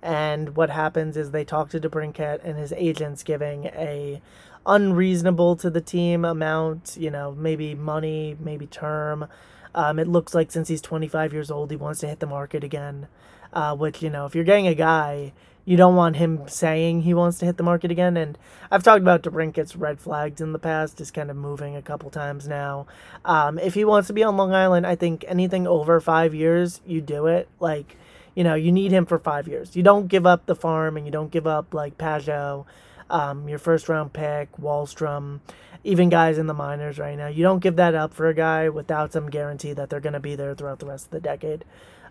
[0.00, 4.22] and what happens is they talk to DeBrincat and his agents giving a
[4.66, 9.28] unreasonable to the team amount, you know, maybe money, maybe term.
[9.74, 12.64] Um, it looks like since he's 25 years old, he wants to hit the market
[12.64, 13.08] again.
[13.52, 15.32] Uh, which you know, if you're getting a guy,
[15.66, 18.16] you don't want him saying he wants to hit the market again.
[18.16, 18.38] And
[18.70, 22.08] I've talked about DeBrincat's red flags in the past, just kind of moving a couple
[22.08, 22.86] times now.
[23.24, 26.80] Um, if he wants to be on Long Island, I think anything over five years,
[26.86, 27.48] you do it.
[27.58, 27.96] Like,
[28.34, 29.74] you know, you need him for five years.
[29.74, 32.64] You don't give up the farm and you don't give up like Pageau,
[33.10, 35.40] um, your first round pick, Wahlstrom,
[35.84, 37.28] even guys in the minors right now.
[37.28, 40.20] You don't give that up for a guy without some guarantee that they're going to
[40.20, 41.64] be there throughout the rest of the decade.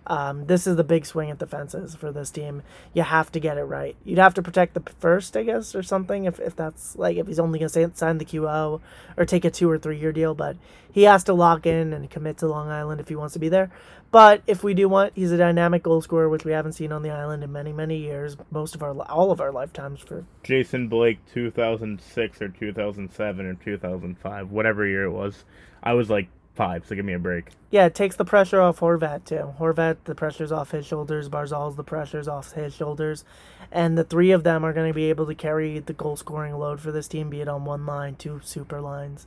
[0.08, 2.62] Um, this is the big swing at the fences for this team.
[2.94, 3.96] You have to get it right.
[4.04, 6.26] You'd have to protect the first, I guess, or something.
[6.26, 8.82] If, if that's like if he's only going to sign the QO
[9.18, 10.58] or take a two or three year deal, but
[10.92, 13.50] he has to lock in and commit to Long Island if he wants to be
[13.50, 13.72] there.
[14.12, 17.02] But if we do want, he's a dynamic goal scorer, which we haven't seen on
[17.02, 20.88] the island in many many years, most of our all of our lifetimes for Jason
[20.88, 25.44] Blake 2006 or 2007 or 2005, whatever year it was.
[25.84, 27.50] I was like five, so give me a break.
[27.71, 29.54] Yeah, it takes the pressure off Horvat too.
[29.60, 31.30] Horvat, the pressure's off his shoulders.
[31.30, 33.25] Barzal's the pressure's off his shoulders,
[33.71, 36.54] and the three of them are going to be able to carry the goal scoring
[36.56, 39.25] load for this team, be it on one line, two super lines.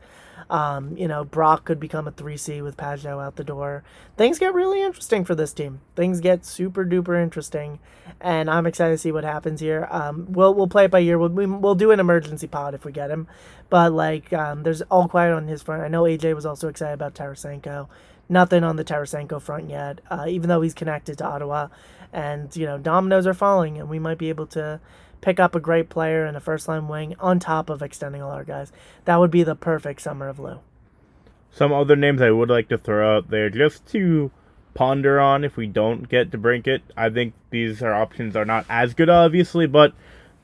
[0.48, 3.82] Um, you know, Brock could become a three C with Pageau out the door.
[4.16, 5.80] Things get really interesting for this team.
[5.96, 7.80] Things get super duper interesting,
[8.20, 9.88] and I'm excited to see what happens here.
[9.90, 11.18] Um, we'll we'll play it by ear.
[11.18, 13.26] We'll we, we'll do an emergency pod if we get him,
[13.68, 15.82] but like um, there's all quiet on his front.
[15.82, 17.88] I know AJ was also excited about Tarasenko
[18.28, 21.68] nothing on the Tarasenko front yet, uh, even though he's connected to Ottawa.
[22.12, 24.80] And, you know, dominoes are falling, and we might be able to
[25.20, 28.30] pick up a great player and a first line wing on top of extending all
[28.30, 28.72] our guys.
[29.04, 30.60] That would be the perfect summer of Lou.
[31.50, 34.30] Some other names I would like to throw out there just to
[34.74, 36.80] ponder on if we don't get DeBrincat.
[36.96, 39.92] I think these are options are not as good, obviously, but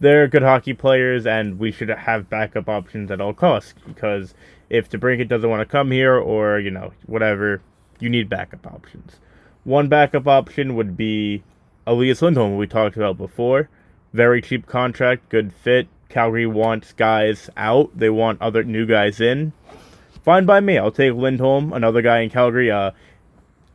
[0.01, 3.75] they're good hockey players, and we should have backup options at all costs.
[3.87, 4.35] Because
[4.69, 7.63] if DeBrincat doesn't want to come here, or you know whatever,
[8.01, 9.21] you need backup options.
[9.65, 11.43] One backup option would be
[11.87, 13.69] Elias Lindholm, we talked about before.
[14.13, 15.89] Very cheap contract, good fit.
[16.09, 19.53] Calgary wants guys out; they want other new guys in
[20.25, 20.79] fine by me.
[20.79, 22.71] I'll take Lindholm, another guy in Calgary.
[22.71, 22.93] Uh,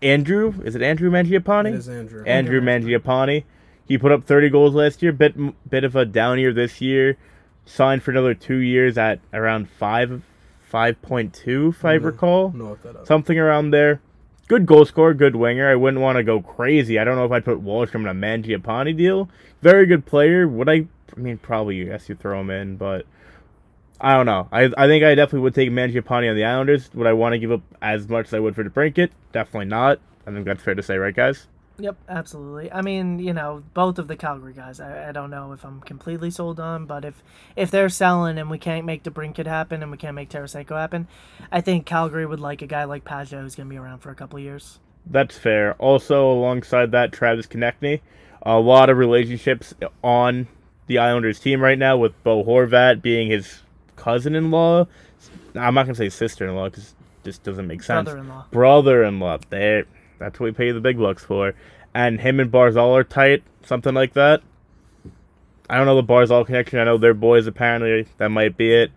[0.02, 1.68] Andrew, is it Andrew Mangiapane?
[1.68, 2.24] It is Andrew.
[2.26, 3.44] Andrew Mangiapane.
[3.88, 5.12] He put up 30 goals last year.
[5.12, 7.18] Bit bit of a down year this year.
[7.66, 10.24] Signed for another two years at around five,
[10.60, 14.02] five point two, if I recall, No, look something around there.
[14.50, 15.70] Good goal scorer, good winger.
[15.70, 16.98] I wouldn't want to go crazy.
[16.98, 19.30] I don't know if I'd put Wahlstrom in a Mangiapane deal.
[19.62, 20.48] Very good player.
[20.48, 20.88] Would I?
[21.16, 21.86] I mean, probably.
[21.86, 23.06] Yes, you throw him in, but
[24.02, 24.50] I don't know.
[24.52, 26.90] I I think I definitely would take Mangiapane on the Islanders.
[26.96, 29.12] Would I want to give up as much as I would for DeBrincat?
[29.32, 30.00] Definitely not.
[30.26, 31.46] I think that's fair to say, right, guys?
[31.80, 32.72] Yep, absolutely.
[32.72, 35.80] I mean, you know, both of the Calgary guys, I, I don't know if I'm
[35.80, 37.24] completely sold on, but if
[37.56, 41.08] if they're selling and we can't make DeBrincat happen and we can't make Tarasenko happen,
[41.52, 44.12] I think Calgary would like a guy like Pageau who's going to be around for
[44.12, 44.80] a couple of years.
[45.06, 45.74] That's fair.
[45.76, 48.02] Also, alongside that, Travis Konecny,
[48.42, 50.48] a lot of relationships on
[50.88, 53.62] the Islanders team right now with Bo Horvat being his
[53.96, 54.86] cousin-in-law.
[55.56, 58.06] I'm not gonna say sister-in-law because this doesn't make sense.
[58.06, 58.46] Brother-in-law.
[58.52, 59.38] Brother-in-law.
[59.50, 59.86] There,
[60.20, 61.54] that's what we pay the big bucks for.
[61.94, 64.42] And him and Barzal are tight, something like that.
[65.70, 66.80] I don't know the Barzal connection.
[66.80, 67.48] I know they're boys.
[67.48, 68.92] Apparently, that might be it.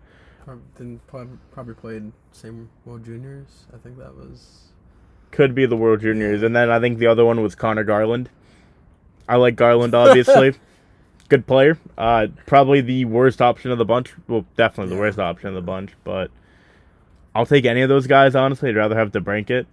[1.07, 3.65] Prob- probably played same World Juniors.
[3.73, 4.59] I think that was.
[5.31, 8.29] Could be the World Juniors, and then I think the other one was Conor Garland.
[9.27, 10.53] I like Garland, obviously.
[11.29, 11.77] Good player.
[11.97, 14.13] Uh, probably the worst option of the bunch.
[14.27, 15.01] Well, definitely the Yeah.
[15.07, 16.29] worst option of the bunch, but
[17.33, 18.69] I'll take any of those guys, honestly.
[18.69, 19.65] I'd rather have DeBrincat.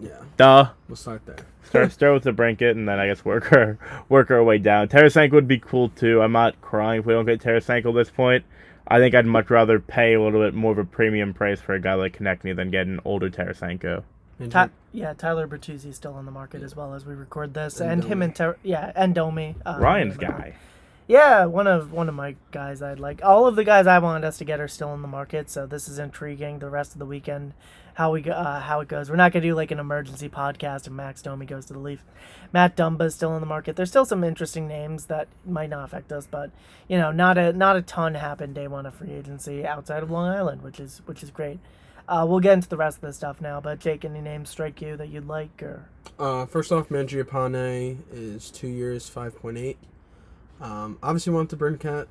[0.00, 0.70] Yeah, Duh.
[0.88, 1.36] we'll start there.
[1.64, 4.88] Start, start with DeBrincat, and then I guess work our, work our way down.
[4.88, 6.22] Tarasenko would be cool, too.
[6.22, 8.44] I'm not crying if we don't get Tarasenko at this point.
[8.86, 11.74] I think I'd much rather pay a little bit more of a premium price for
[11.74, 14.02] a guy like Konecny than get an older Tarasenko.
[14.38, 17.54] And Ty- yeah, Tyler Bertuzzi is still on the market as well as we record
[17.54, 19.54] this, and, And him and Ter- yeah, and Domi.
[19.64, 20.34] um, Ryan's you know.
[20.34, 20.54] guy.
[21.06, 23.22] Yeah, one of one of my guys I'd like.
[23.22, 25.66] All of the guys I wanted us to get are still in the market, so
[25.66, 26.60] this is intriguing.
[26.60, 27.52] The rest of the weekend,
[27.92, 29.10] how we uh, how it goes.
[29.10, 32.02] We're not gonna do like an emergency podcast if Max Domi goes to the Leaf.
[32.54, 33.76] Matt Dumba's still in the market.
[33.76, 36.50] There's still some interesting names that might not affect us, but
[36.88, 40.10] you know, not a not a ton happened day one of free agency outside of
[40.10, 41.58] Long Island, which is which is great.
[42.08, 44.80] Uh, we'll get into the rest of the stuff now, but Jake, any names strike
[44.80, 45.88] you that you'd like or?
[46.18, 49.76] Uh, first off, Mangiapane is two years, five point eight.
[50.60, 52.06] Um, obviously want DeBrincat.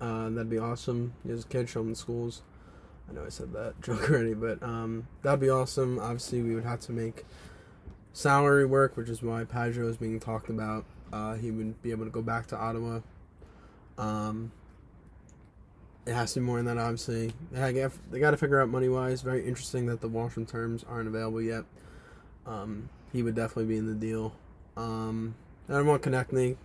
[0.00, 1.14] Uh, that'd be awesome.
[1.26, 2.42] Has a kid, show him the schools.
[3.08, 5.98] I know I said that joke already, but um, that'd be awesome.
[5.98, 7.24] Obviously, we would have to make
[8.12, 10.84] salary work, which is why Pageau is being talked about.
[11.12, 13.00] Uh, he would be able to go back to Ottawa.
[13.96, 14.52] Um,
[16.06, 17.32] it has to be more than that, obviously.
[17.50, 19.22] They got, to figure out money wise.
[19.22, 21.64] Very interesting that the Washington terms aren't available yet.
[22.46, 24.32] Um, he would definitely be in the deal.
[24.76, 25.34] Um,
[25.68, 26.56] I don't want Konecny.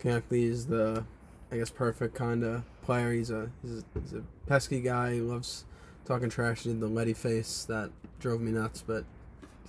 [0.00, 1.04] Konecny is the,
[1.50, 3.12] I guess, perfect kind of player.
[3.12, 5.14] He's a, he's a he's a pesky guy.
[5.14, 5.64] He loves
[6.04, 6.62] talking trash.
[6.62, 9.04] He did the Letty face that drove me nuts, but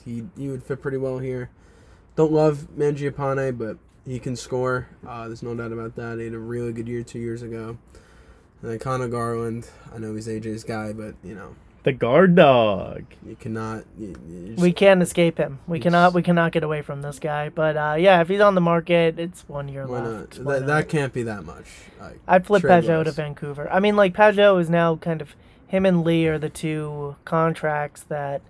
[0.03, 1.49] he he would fit pretty well here.
[2.15, 4.87] Don't love Mangiapane, but he can score.
[5.07, 6.17] Uh, there's no doubt about that.
[6.19, 7.77] He had a really good year two years ago.
[8.61, 13.03] And then Conor Garland, I know he's AJ's guy, but you know The guard dog.
[13.25, 13.83] you cannot.
[13.97, 15.59] You, you just- We can't escape him.
[15.67, 16.13] We cannot.
[16.13, 17.49] We cannot get away from this guy.
[17.49, 20.09] But uh, yeah, if he's on the market, it's one year why not?
[20.11, 20.39] left.
[20.39, 20.67] Why That, not?
[20.67, 21.67] that can't be that much.
[22.01, 23.11] Like, I'd flip trade Pageau to.
[23.11, 23.71] Vancouver.
[23.71, 25.35] I mean, like Pageau is now kind of
[25.67, 28.41] him and Lee are the two contracts that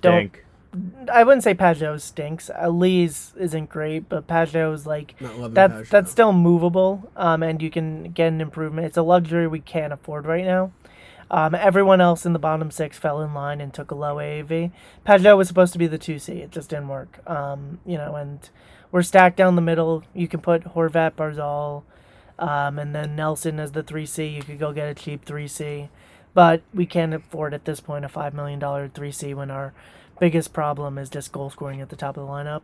[0.00, 0.44] Don't- Stink.
[1.10, 2.50] I wouldn't say Pageau stinks.
[2.50, 5.88] Uh, Lee's isn't great, but Pageau's like Not loving that's Pageau.
[5.90, 7.10] that's still movable.
[7.16, 8.86] Um, and you can get an improvement.
[8.86, 10.72] It's a luxury we can't afford right now.
[11.30, 14.70] Um, everyone else in the bottom six fell in line and took a low AAV.
[15.06, 16.34] Pageau was supposed to be the two C.
[16.40, 17.20] It just didn't work.
[17.28, 18.48] Um, you know, and
[18.90, 20.04] we're stacked down the middle.
[20.14, 21.82] You can put Horvat, Barzal,
[22.38, 24.26] um, and then Nelson as the three C.
[24.26, 25.90] You could go get a cheap three C,
[26.32, 29.74] but we can't afford at this point a five million dollar three C when our
[30.18, 32.62] biggest problem is just goal scoring at the top of the lineup.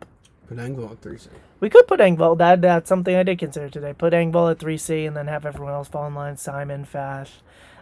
[0.48, 1.31] Put Engvall at three C.
[1.61, 2.37] We could put Engvall.
[2.38, 3.92] That that's something I did consider today.
[3.92, 6.37] Put Engvall at three C and then have everyone else fall in line.
[6.37, 7.33] Simon, Fash,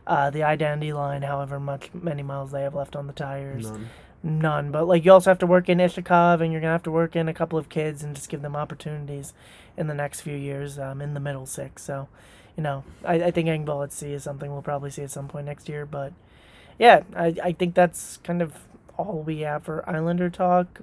[0.06, 1.22] uh, the identity line.
[1.22, 3.70] However much many miles they have left on the tires.
[3.70, 3.88] None.
[4.22, 4.70] None.
[4.70, 7.16] But like you also have to work in Iskhakov and you're gonna have to work
[7.16, 9.32] in a couple of kids and just give them opportunities
[9.76, 10.78] in the next few years.
[10.78, 11.82] Um, in the middle six.
[11.82, 12.08] So,
[12.56, 15.28] you know, I, I think Engvall at C is something we'll probably see at some
[15.28, 15.86] point next year.
[15.86, 16.12] But
[16.78, 18.54] yeah, I I think that's kind of
[18.96, 20.80] all we have for Islander talk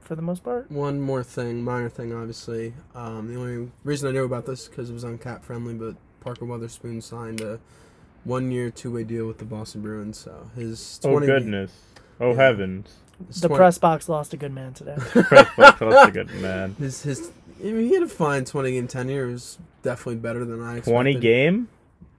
[0.00, 0.70] for the most part.
[0.70, 2.74] One more thing, minor thing, obviously.
[2.94, 5.96] Um, the only reason I knew about this because it was on Cap Friendly, but
[6.20, 7.60] Parker Wotherspoon signed a
[8.24, 10.18] one-year, two-way deal with the Boston Bruins.
[10.18, 11.72] So his 20 Oh 20 goodness.
[12.20, 12.36] Oh Yeah.
[12.36, 12.88] heavens.
[13.26, 14.96] his The 20 press box lost a good man today.
[14.98, 16.74] Press box, lost a good man.
[16.78, 17.30] His his.
[17.60, 19.28] I mean, he had a fine twenty game tenure.
[19.28, 20.90] It was definitely better than I expected.
[20.92, 21.68] Twenty game?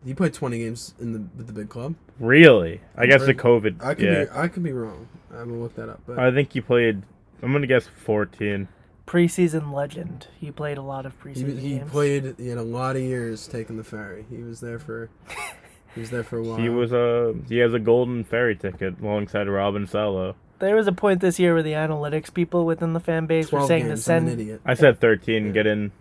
[0.06, 1.96] He played twenty games in the with the big club.
[2.20, 2.80] Really?
[2.96, 3.84] I guess the COVID.
[3.84, 4.24] I could yeah.
[4.26, 5.08] be I could be wrong.
[5.36, 6.02] I will look that up.
[6.06, 7.02] But I think he played.
[7.42, 8.68] I'm gonna guess 14.
[9.06, 10.28] preseason legend.
[10.40, 11.92] He played a lot of he, preseason he games.
[11.92, 12.36] played.
[12.38, 14.26] He had a lot of years taking the ferry.
[14.30, 15.10] He was there for.
[15.96, 16.58] he was there for a while.
[16.58, 17.34] He was a.
[17.50, 20.36] He has a golden ferry ticket alongside Robin Salo.
[20.60, 23.58] There was a point this year where the analytics people within the fan base were
[23.60, 24.08] twelve saying to games.
[24.10, 24.62] I'm an send idiot.
[24.66, 25.52] I said 13.
[25.52, 25.92] Get in.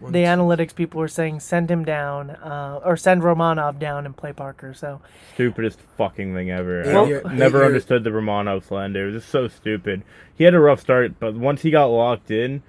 [0.00, 4.04] One, the two- analytics people were saying send him down uh, or send Romanov down
[4.06, 4.74] and play Parker.
[4.74, 5.00] So
[5.34, 6.82] Stupidest fucking thing ever.
[6.82, 9.04] I Well- don't- Eight never year- understood the Romanov slander.
[9.08, 10.02] It was just so stupid.
[10.34, 12.62] He had a rough start, but once he got locked in,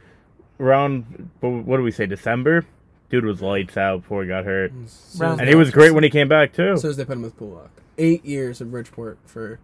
[0.60, 2.66] around what what do we say December,
[3.10, 6.10] dude was lights out before he got hurt, So and he was great when he
[6.10, 6.78] came back too.
[6.78, 7.70] So as they put him with Pulock.
[7.98, 9.60] Eight years of Bridgeport for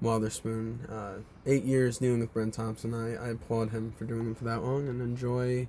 [0.00, 0.86] Wotherspoon.
[0.88, 1.14] Uh,
[1.46, 2.94] eight years dealing with Brent Thompson.
[2.94, 5.68] I, I applaud him for doing them for that long and enjoy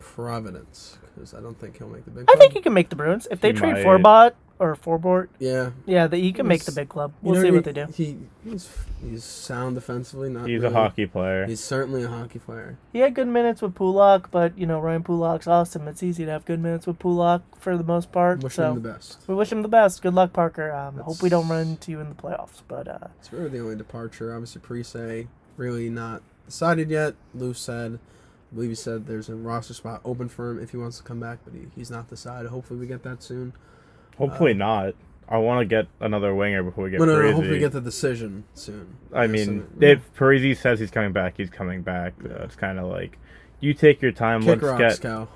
[0.00, 2.24] Providence because I don't think he'll make the big.
[2.28, 3.84] I think he can make the Bruins if they He trade might.
[3.84, 5.28] Forbot or Forbort.
[5.38, 7.12] Yeah, Yeah, the, he can make the big club.
[7.22, 7.86] We'll know see he- what they do.
[7.94, 8.68] He he's
[9.02, 10.28] he's sound defensively.
[10.28, 11.46] Not He's a hockey player.
[11.46, 12.76] He's certainly a hockey player.
[12.92, 15.88] He had good minutes with Pulock, but you know Ryan Pulock's awesome.
[15.88, 18.42] It's easy to have good minutes with Pulock for the most part.
[18.42, 19.18] Wish so him the best.
[19.26, 20.02] we wish him the best.
[20.02, 20.70] Good luck, Parker.
[20.72, 22.60] Um, hope we don't run into you in the playoffs.
[22.68, 24.34] But uh, It's really the only departure.
[24.34, 25.26] Obviously, Parise
[25.56, 27.14] really not decided yet.
[27.34, 27.98] Lou said
[28.50, 31.02] I believe he said there's a roster spot open for him if he wants to
[31.04, 32.50] come back, but he, he's not decided.
[32.50, 33.52] Hopefully, we get that soon.
[34.18, 34.94] Hopefully not.
[35.28, 37.18] I want to get another winger before we get No, no, no.
[37.20, 37.32] Parise.
[37.32, 38.96] Hopefully, we get the decision soon.
[39.14, 42.14] I Yeah, mean, so- if Parise says he's coming back, he's coming back.
[42.24, 43.18] Uh, it's kind of like
[43.60, 44.40] you take your time.
[44.40, 45.02] kick let's rocks, get.
[45.02, 45.28] Cal.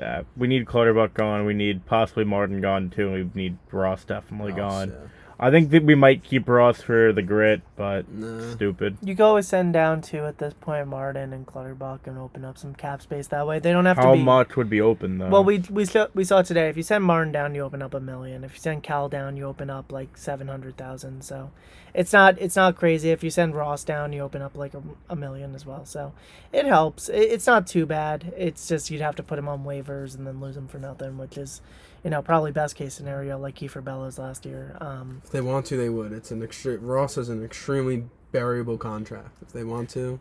[0.00, 1.44] Uh, we need Clutterbuck gone.
[1.44, 3.10] We need possibly Martin gone too.
[3.12, 4.88] We need Ross definitely Ross, gone.
[4.90, 5.08] yeah.
[5.40, 8.52] I think that we might keep Ross for the grit, but Nah.
[8.52, 8.96] stupid.
[9.02, 12.56] You could always send down to at this point Martin and Clutterbuck and open up
[12.58, 13.58] some cap space that way.
[13.58, 14.22] They don't have How to be.
[14.22, 15.28] much would be open though?
[15.28, 16.68] Well, we we saw we saw today.
[16.68, 18.44] If you send Martin down, you open up a million.
[18.44, 21.22] If you send Cal down, you open up like seven hundred thousand.
[21.24, 21.50] So,
[21.94, 23.10] it's not it's not crazy.
[23.10, 25.84] If you send Ross down, you open up like a, a million as well.
[25.84, 26.12] So,
[26.52, 27.08] it helps.
[27.08, 28.32] It, it's not too bad.
[28.36, 31.18] It's just you'd have to put him on waivers and then lose him for nothing,
[31.18, 31.60] which is,
[32.04, 34.76] you know, probably best case scenario like Kiefer Bellows last year.
[34.80, 36.12] Um, If they want to, they would.
[36.12, 36.84] It's an extreme.
[36.84, 39.30] Ross has an extremely variable contract.
[39.40, 40.18] If they want to,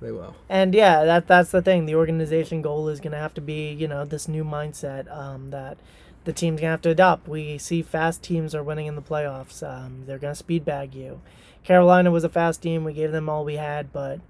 [0.00, 0.34] they will.
[0.48, 1.86] And yeah, that that's the thing.
[1.86, 5.50] The organization goal is going to have to be, you know, this new mindset um,
[5.50, 5.78] that
[6.24, 7.28] the team's going to have to adopt.
[7.28, 9.62] We see fast teams are winning in the playoffs.
[9.62, 11.20] Um, they're going to speed bag you.
[11.62, 12.84] Carolina was a fast team.
[12.84, 14.20] We gave them all we had, but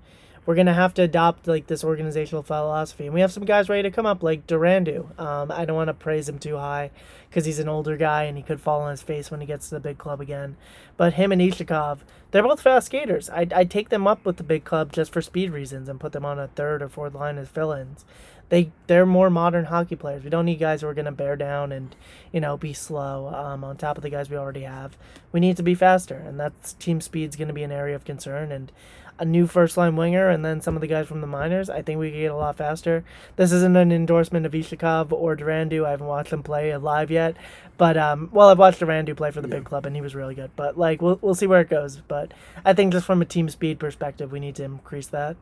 [0.47, 3.07] we're to have to adopt like this organizational philosophy.
[3.07, 5.19] And we have some guys ready to come up, like Durandeau.
[5.19, 6.91] Um, I don't want to praise him too high
[7.29, 9.69] because he's an older guy and he could fall on his face when he gets
[9.69, 10.57] to the big club again.
[10.97, 13.31] But him and Iskhakov, they're both fast skaters.
[13.31, 16.13] I'd, I'd take them up with the big club just for speed reasons and put
[16.13, 18.05] them on a third or fourth line as fill-ins.
[18.51, 20.23] They they're more modern hockey players.
[20.23, 21.97] We don't need guys who are to bear down and
[22.31, 24.99] you know be slow um, on top of the guys we already have.
[25.33, 28.53] We need to be faster, and that's team speed's to be an area of concern.
[28.53, 28.71] And
[29.19, 31.83] a new first line winger, and then some of the guys from the minors, I
[31.83, 33.05] think we could get a lot faster.
[33.37, 35.87] This isn't an endorsement of Iskhakov or Durandeau.
[35.87, 37.37] I haven't watched them play live yet,
[37.77, 40.35] but um, well, I've watched Durandeau play for the big club, and he was really
[40.35, 40.51] good.
[40.57, 41.97] But like, we'll we'll see where it goes.
[41.97, 42.33] But
[42.65, 45.37] I think just from a team speed perspective, we need to increase that.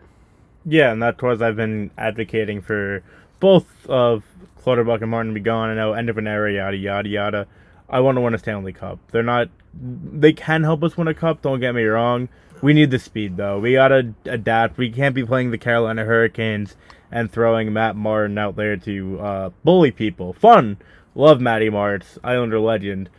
[0.65, 3.03] Yeah, and that's what I've been advocating for
[3.41, 4.23] both of
[4.63, 5.71] Clutterbuck and Martin to be gone.
[5.71, 7.47] I know end of an era, yada yada yada.
[7.89, 8.99] I want to win a Stanley Cup.
[9.11, 9.49] They're not.
[9.75, 11.43] They can help us win a cup.
[11.43, 12.29] Don't get me wrong.
[12.63, 13.59] We need the speed though.
[13.59, 14.79] We gotta adapt.
[14.79, 16.77] We can't be playing the Carolina Hurricanes
[17.11, 20.33] and throwing Matt Martin out there to uh, bully people.
[20.33, 20.79] Fun.
[21.15, 23.11] Love Matty Martz, Islander legend.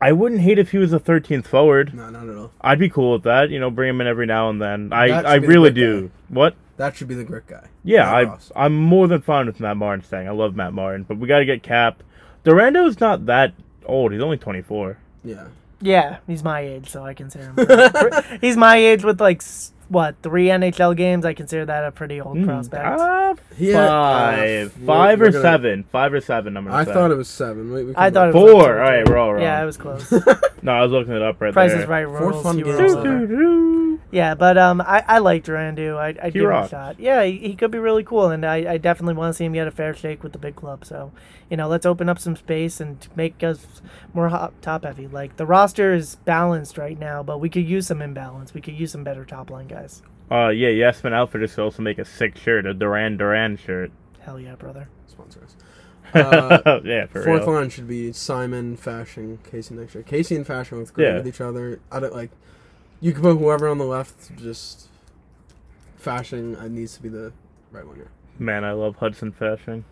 [0.00, 1.94] I wouldn't hate if he was a 13th forward.
[1.94, 2.52] No, not at all.
[2.60, 3.50] I'd be cool with that.
[3.50, 4.92] You know, bring him in every now and then.
[4.92, 6.10] I, I really do.
[6.28, 6.54] What?
[6.76, 7.68] That should be the grit guy.
[7.84, 8.50] Yeah, I, Ross.
[8.56, 10.26] I'm more than fine with Matt Martin staying.
[10.26, 12.02] I love Matt Martin, but we got to get Cap.
[12.44, 13.54] Durandeau's not that
[13.86, 14.12] old.
[14.12, 14.98] He's only 24.
[15.24, 15.48] Yeah.
[15.82, 18.38] Yeah, he's my age, so I consider him.
[18.40, 21.24] he's my age with like s- what three NHL games.
[21.26, 23.00] I consider that a pretty old Hmm, prospect.
[23.00, 24.38] uh, He had, uh, five,
[24.78, 26.56] we're- five we're or gonna- seven, five or seven.
[26.56, 26.92] I'm gonna I say.
[26.92, 27.72] thought it was seven.
[27.72, 28.44] Wait, we I can thought it look.
[28.44, 28.72] was four.
[28.82, 29.42] All right, we're all wrong.
[29.42, 30.10] Yeah, it was close.
[30.62, 31.52] no, I was looking it up right there.
[31.52, 31.82] Price there.
[31.82, 32.42] is right Four rules.
[32.42, 32.92] fun you were games.
[34.12, 35.96] Yeah, but um, I, I like Durandeau.
[35.96, 37.00] I I He give him a shot.
[37.00, 39.54] Yeah, he, he could be really cool, and I, I definitely want to see him
[39.54, 40.84] get a fair shake with the big club.
[40.84, 41.12] So,
[41.50, 43.66] you know, let's open up some space and make us
[44.12, 45.06] more hot, top heavy.
[45.08, 48.52] Like the roster is balanced right now, but we could use some imbalance.
[48.52, 50.02] We could use some better top line guys.
[50.30, 53.90] Uh, yeah, Yesman Outfitters could also make a sick shirt, a Duran Duran shirt.
[54.20, 54.88] Hell yeah, brother.
[55.06, 55.56] Sponsor us.
[56.14, 57.52] Uh, yeah, for Fourth real.
[57.54, 60.04] line should be Simon, Fasching, Casey next year.
[60.04, 61.14] Casey and Fasching look great Yeah.
[61.16, 61.80] with each other.
[61.90, 62.30] I don't like.
[63.02, 64.34] You can put whoever on the left.
[64.36, 64.88] Just
[66.02, 67.32] Fasching uh, needs to be the
[67.70, 68.08] right winger.
[68.38, 69.84] Man, I love Hudson Fasching.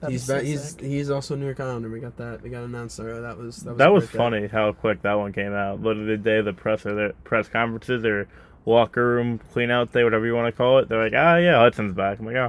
[0.00, 1.90] That'd he's be so he's he's also New York Islander.
[1.90, 2.42] We got that.
[2.42, 3.20] We got announced there.
[3.20, 4.18] That was that was, That was great day.
[4.18, 5.82] funny how quick that one came out.
[5.82, 8.28] Literally the day of the press or the press conferences or
[8.64, 10.88] locker room clean out day, whatever you want to call it.
[10.88, 12.18] They're like, ah, yeah, Hudson's back.
[12.20, 12.48] I'm like, oh,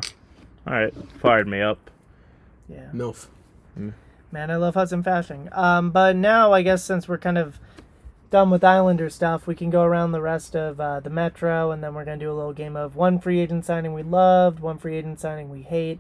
[0.68, 1.90] all right, fired me up.
[2.70, 2.90] yeah.
[2.94, 3.28] Milf.
[4.32, 5.56] Man, I love Hudson Fasching.
[5.56, 7.60] Um, but now I guess since we're kind of
[8.34, 11.84] done with Islander stuff, we can go around the rest of uh, the Metro, and
[11.84, 14.80] then we're gonna do a little game of one free agent signing we loved, one
[14.80, 16.00] free agent signing we hate.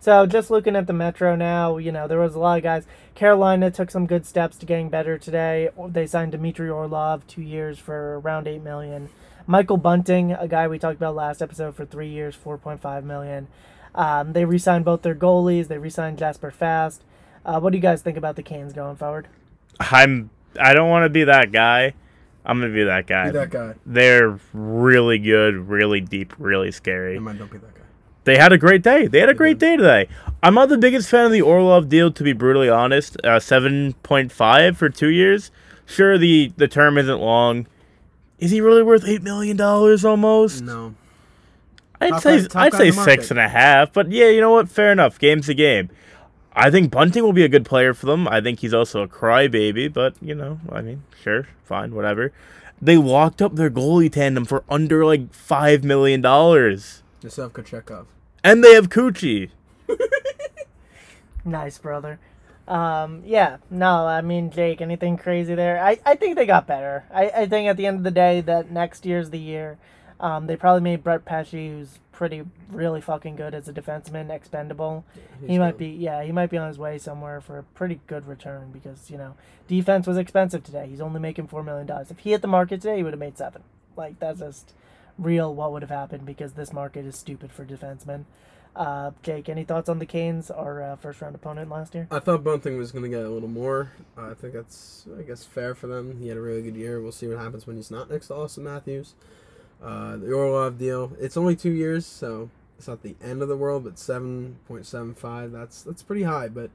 [0.00, 2.86] So just looking at the Metro now, you know there was a lot of guys.
[3.14, 5.68] Carolina took some good steps to getting better today.
[5.88, 9.10] They signed Dmitry Orlov two years for around eight million.
[9.46, 13.04] Michael Bunting, a guy we talked about last episode, for three years, four point five
[13.04, 13.46] million.
[13.94, 15.68] Um, they re-signed both their goalies.
[15.68, 17.04] They re-signed Jasper Fast.
[17.44, 19.28] Uh, what do you guys think about the Canes going forward?
[19.78, 20.30] I'm.
[20.60, 21.94] I don't want to be that guy.
[22.46, 23.26] I'm gonna be that guy.
[23.26, 23.74] Be that guy.
[23.86, 27.14] They're really good, really deep, really scary.
[27.14, 27.80] Never mind, don't be that guy.
[28.24, 29.06] They had a great day.
[29.06, 30.08] They had a great day today.
[30.42, 33.16] I'm not the biggest fan of the Orlov deal, to be brutally honest.
[33.24, 35.50] Uh, Seven point five for two years.
[35.86, 37.66] Sure, the the term isn't long.
[38.38, 40.62] Is he really worth eight million dollars almost?
[40.62, 40.94] No.
[42.00, 43.92] I'd Top say guy- I'd say six and a half.
[43.92, 44.68] But yeah, you know what?
[44.68, 45.18] Fair enough.
[45.18, 45.88] Game's a game.
[46.56, 48.28] I think Bunting will be a good player for them.
[48.28, 52.32] I think he's also a crybaby, but you know, I mean, sure, fine, whatever.
[52.80, 57.02] They locked up their goalie tandem for under like five million dollars.
[57.20, 58.06] Just have Kochetkov.
[58.42, 59.50] And they have Coochie.
[61.44, 62.18] Nice, brother.
[62.66, 65.78] Um, yeah, no, I mean, Jake, anything crazy there?
[65.82, 67.04] I, I think they got better.
[67.12, 69.76] I, I think at the end of the day that next year's the year.
[70.20, 75.04] Um, they probably made Brett Pesce, who's pretty, really fucking good as a defenseman, expendable.
[75.40, 75.78] he He's might good.
[75.78, 79.10] be, yeah, he might be on his way somewhere for a pretty good return because,
[79.10, 79.34] you know,
[79.66, 80.86] defense was expensive today.
[80.88, 81.90] He's only making $4 million.
[82.08, 83.62] If he hit the market today, he would have made seven.
[83.96, 84.72] Like, that's just
[85.18, 88.24] real what would have happened because this market is stupid for defensemen.
[88.76, 92.08] Uh, Jake, any thoughts on the Canes, our uh, first round opponent last year?
[92.10, 93.92] I thought Bunting was going to get a little more.
[94.18, 96.18] Uh, I think that's, I guess, fair for them.
[96.20, 97.00] He had a really good year.
[97.00, 99.14] We'll see what happens when he's not next to Auston Matthews.
[99.82, 102.48] Uh, the Orlov deal, it's only two years, so
[102.78, 106.48] it's not the end of the world, but 7.75, that's that's pretty high.
[106.48, 106.70] But,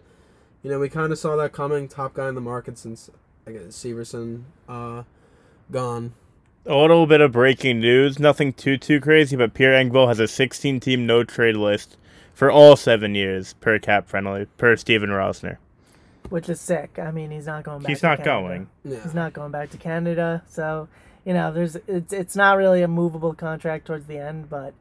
[0.64, 1.88] you know, we kind of saw that coming.
[1.88, 3.10] Top guy in the market since,
[3.48, 5.04] I guess, Severson uh,
[5.72, 6.14] gone.
[6.66, 8.20] A little bit of breaking news.
[8.20, 11.98] Nothing too too crazy, but Pierre Engvall has a 16 team no trade list
[12.34, 15.58] for all seven years per cap friendly per Steven Rosner.
[16.30, 17.00] which is sick.
[17.00, 17.90] I mean, he's not going back.
[17.90, 18.42] He's to not Canada.
[18.42, 18.70] going.
[18.84, 19.02] Yeah.
[19.04, 20.44] He's not going back to Canada.
[20.48, 20.88] So,
[21.26, 24.74] you know, there's it's it's not really a movable contract towards the end, but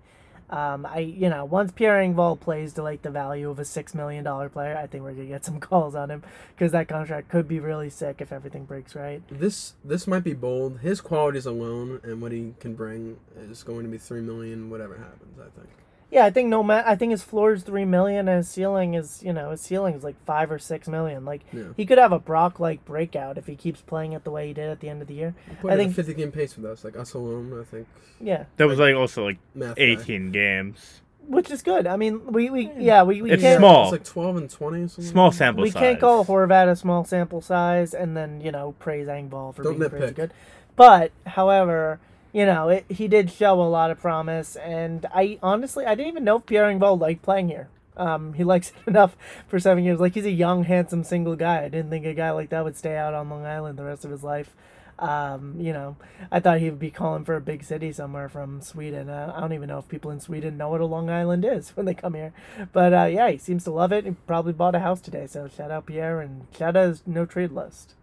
[0.50, 3.94] um, I you know once Pierre Engvall plays to like the value of a six
[3.94, 6.22] million dollar player, I think we're gonna get some calls on him
[6.54, 9.22] because that contract could be really sick if everything breaks right.
[9.30, 10.80] This this might be bold.
[10.80, 14.96] His qualities alone and what he can bring is going to be three million, whatever
[14.96, 15.38] happens.
[15.38, 15.68] I think.
[16.10, 18.94] Yeah, I think no ma- I think his floor is three million and his ceiling
[18.94, 21.24] is you know his ceiling is like five or six million.
[21.26, 21.64] Like Yeah.
[21.76, 24.54] he could have a Brock like breakout if he keeps playing it the way he
[24.54, 25.34] did at the end of the year.
[25.48, 27.58] I I think- think 50 game pace with us, like us alone.
[27.60, 27.86] I think.
[28.20, 29.82] Yeah, That was like also like Math guy.
[29.82, 31.02] 18 games.
[31.28, 31.86] which is good.
[31.86, 33.82] I mean, we we yeah we we It's can't small.
[33.84, 35.04] It's like 12 and 20 something.
[35.04, 35.66] Small sample size.
[35.66, 35.80] we size.
[35.82, 39.78] can't call Horvat a small sample size and then you know praise Engvall for Don't
[39.78, 40.32] being pretty good.
[40.74, 42.00] But however,
[42.38, 46.12] you know it, he did show a lot of promise, and I honestly I didn't
[46.12, 47.68] even know if Pierre Engvall liked playing here.
[47.96, 49.16] Um, he likes it enough
[49.48, 49.98] for seven years.
[49.98, 51.64] Like he's a young, handsome, single guy.
[51.64, 54.04] I didn't think a guy like that would stay out on Long Island the rest
[54.04, 54.54] of his life.
[55.00, 55.96] Um, you know,
[56.30, 59.08] I thought he would be calling for a big city somewhere from Sweden.
[59.08, 61.70] Uh, I don't even know if people in Sweden know what a Long Island is
[61.76, 62.32] when they come here.
[62.72, 64.04] But uh, yeah, he seems to love it.
[64.04, 65.26] He probably bought a house today.
[65.26, 67.94] So shout out Pierre and shout out his no trade list.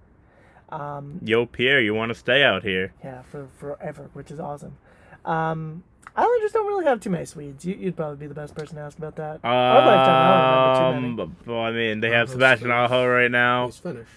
[0.82, 2.94] Um, Yo, Pierre, you want to stay out here?
[3.04, 4.78] yeah, for forever, which is awesome.
[5.24, 5.84] Um,
[6.16, 7.66] Islanders don't really have too many Swedes.
[7.66, 9.40] You, you'd probably be the best person to ask about that.
[9.44, 12.92] Our lifetime, I don't remember too Um, but- well, I mean, they have Sebastian Finnish.
[12.92, 13.66] Aho right now.
[13.68, 14.08] He's Finnish.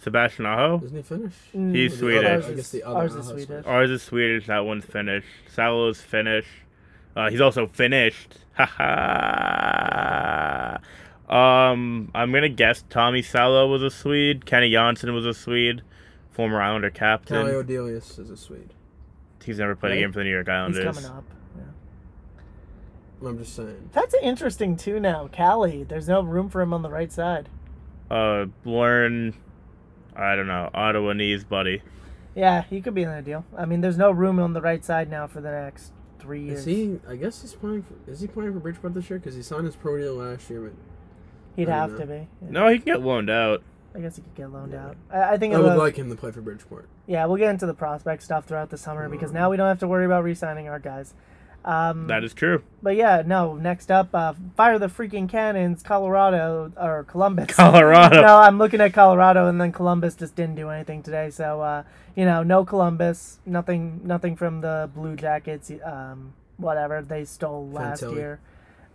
[0.00, 0.80] Sebastian Aho?
[0.84, 1.32] Isn't he Finnish?
[1.56, 2.24] Mm, He's Or Swedish.
[2.24, 3.66] other- Ours I guess is, the other ours is Aho's Swedish.
[3.66, 5.24] Ours is Swedish, that one's Finnish.
[5.48, 6.46] Salo's Finnish.
[7.16, 8.34] Uh, he's also finished.
[8.58, 10.78] Ha ha.
[11.28, 14.46] Um, I'm gonna guess Tommy Salo was a Swede.
[14.46, 15.82] Kenny Jonsson was a Swede.
[16.38, 17.44] Former Islander captain.
[17.44, 18.72] Calle Odelius is a Swede.
[19.44, 20.84] He's never played a game for the New York Islanders.
[20.84, 21.24] He's coming up.
[21.56, 23.28] Yeah.
[23.28, 23.90] I'm just saying.
[23.92, 25.00] That's interesting too.
[25.00, 27.48] Now, Calle, there's no room for him on the right side.
[28.08, 29.34] Uh, learn.
[30.14, 30.70] I don't know.
[30.72, 31.82] Ottawa knees, buddy.
[32.36, 33.44] Yeah, he could be in the deal.
[33.56, 36.60] I mean, there's no room on the right side now for the next three years.
[36.60, 37.00] Is he?
[37.08, 37.82] I guess he's playing.
[37.82, 39.18] For, is he playing for Bridgeport this year?
[39.18, 40.72] Because he signed his pro deal last year, but
[41.56, 42.28] He'd have don't to be.
[42.42, 42.50] Yeah.
[42.50, 43.64] No, he can get loaned out.
[43.94, 44.86] I guess he could get loaned Yeah.
[44.86, 44.96] out.
[45.10, 45.54] I, I think.
[45.54, 46.88] I it'll- would like him to play for Bridgeport.
[47.06, 49.78] Yeah, we'll get into the prospect stuff throughout the summer because now we don't have
[49.80, 51.14] to worry about re-signing our guys.
[51.64, 52.62] Um, That is true.
[52.82, 53.56] But yeah, no.
[53.56, 57.46] Next up, uh, fire the freaking cannons, Colorado or Columbus.
[57.56, 58.22] Colorado.
[58.22, 61.30] no, I'm looking at Colorado, and then Columbus just didn't do anything today.
[61.30, 61.82] So uh,
[62.14, 65.70] you know, no Columbus, nothing, nothing from the Blue Jackets.
[65.84, 68.14] Um, whatever they stole last Fantilli.
[68.16, 68.40] year.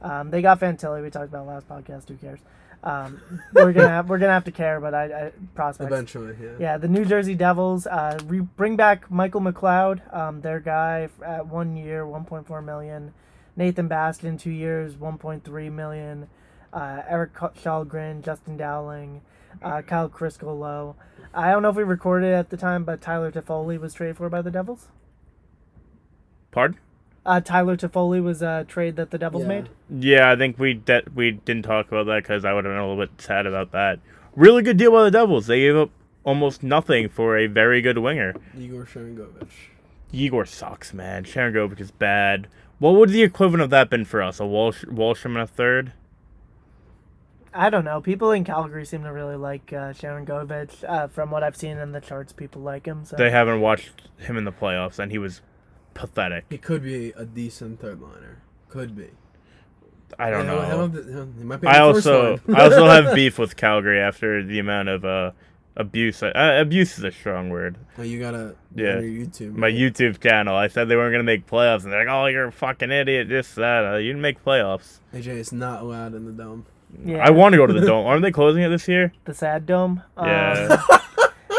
[0.01, 1.01] Um, they got Fantilli.
[1.03, 2.07] We talked about last podcast.
[2.09, 2.39] Who cares?
[2.84, 3.21] Um,
[3.53, 5.88] we're gonna have, we're gonna have to care, but I, I prospects.
[5.88, 6.51] Eventually, yeah.
[6.59, 11.47] Yeah, the New Jersey Devils uh, re- bring back Michael McLeod, um, their guy at
[11.47, 13.13] one year, 1.4 million.
[13.55, 16.27] Nathan Bastian, two years, 1.3 million.
[16.73, 19.21] Uh, Eric Ko- Shalgren, Justin Dowling,
[19.61, 20.95] uh, Kyle Crisco
[21.34, 24.17] I don't know if we recorded it at the time, but Tyler Toffoli was traded
[24.17, 24.88] for by the Devils.
[26.51, 26.79] Pardon?
[27.26, 29.47] Uh, Tyler Toffoli was a trade that the Devils Yeah.
[29.47, 29.69] made.
[29.89, 32.80] Yeah, I think we de- we didn't talk about that because I would have been
[32.82, 33.99] a little bit sad about that.
[34.36, 35.47] Really good deal by the Devils.
[35.47, 35.89] They gave up
[36.26, 38.34] almost nothing for a very good winger.
[38.57, 39.69] Igor Sharangovich.
[40.11, 41.24] Igor sucks, man.
[41.24, 42.47] Sharangovich is bad.
[42.80, 44.39] What would the equivalent of that been for us?
[44.41, 45.93] A Walsh Walsham and a third?
[47.53, 48.01] I don't know.
[48.01, 50.84] People in Calgary seem to really like uh, Sharangovich.
[50.84, 53.05] Uh, from what I've seen in the charts, people like him.
[53.05, 55.41] So They haven't watched him in the playoffs, and he was
[55.93, 56.45] pathetic.
[56.49, 58.39] He could be a decent third liner.
[58.69, 59.09] Could be.
[60.19, 60.87] I don't He'll- know.
[60.89, 62.39] he'll- he'll- he might be I on the first also.
[62.55, 65.31] I also have beef with Calgary after the amount of uh,
[65.75, 66.21] abuse.
[66.21, 66.31] Uh,
[66.61, 67.77] abuse is a strong word.
[67.97, 68.99] Oh, you gotta Yeah.
[68.99, 69.55] your YouTube.
[69.55, 69.75] My right?
[69.75, 70.55] YouTube channel.
[70.55, 73.27] I said they weren't gonna make playoffs, and they're like, "Oh, you're a fucking idiot."
[73.29, 73.85] This, that.
[73.93, 74.99] Uh, you didn't make playoffs.
[75.15, 76.65] AJ is not allowed in the dome.
[77.03, 77.25] Yeah.
[77.25, 78.05] I want to go to the dome.
[78.05, 79.13] Aren't they closing it this year?
[79.25, 80.03] the Sad Dome.
[80.15, 80.27] Um,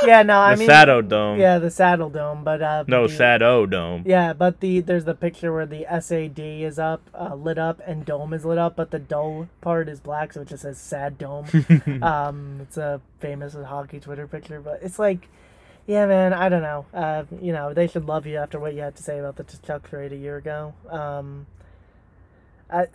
[0.07, 0.23] Yeah.
[0.23, 0.69] No, I the mean.
[0.69, 1.39] Sado Dome.
[1.39, 2.85] Yeah, the Saddle Dome, but uh.
[2.87, 4.03] No, the- Sado Dome.
[4.07, 8.05] Yeah, but the there's the picture where the SAD is up, uh, lit up, and
[8.05, 11.19] dome is lit up, but the dull part is black, so it just says sad
[11.19, 11.47] dome.
[12.03, 15.29] um, it's a famous hockey Twitter picture, but it's like,
[15.87, 16.87] yeah, man, I don't know.
[16.95, 19.45] Uh, you know, they should love you after what you had to say about the
[19.45, 20.75] Chuck trade a year ago.
[20.89, 21.47] Um,
[22.71, 22.87] I,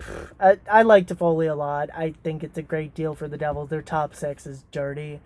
[0.40, 1.90] I I like Toffoli a lot.
[1.94, 3.70] I think it's a great deal for the Devils.
[3.70, 5.20] Their top six is dirty.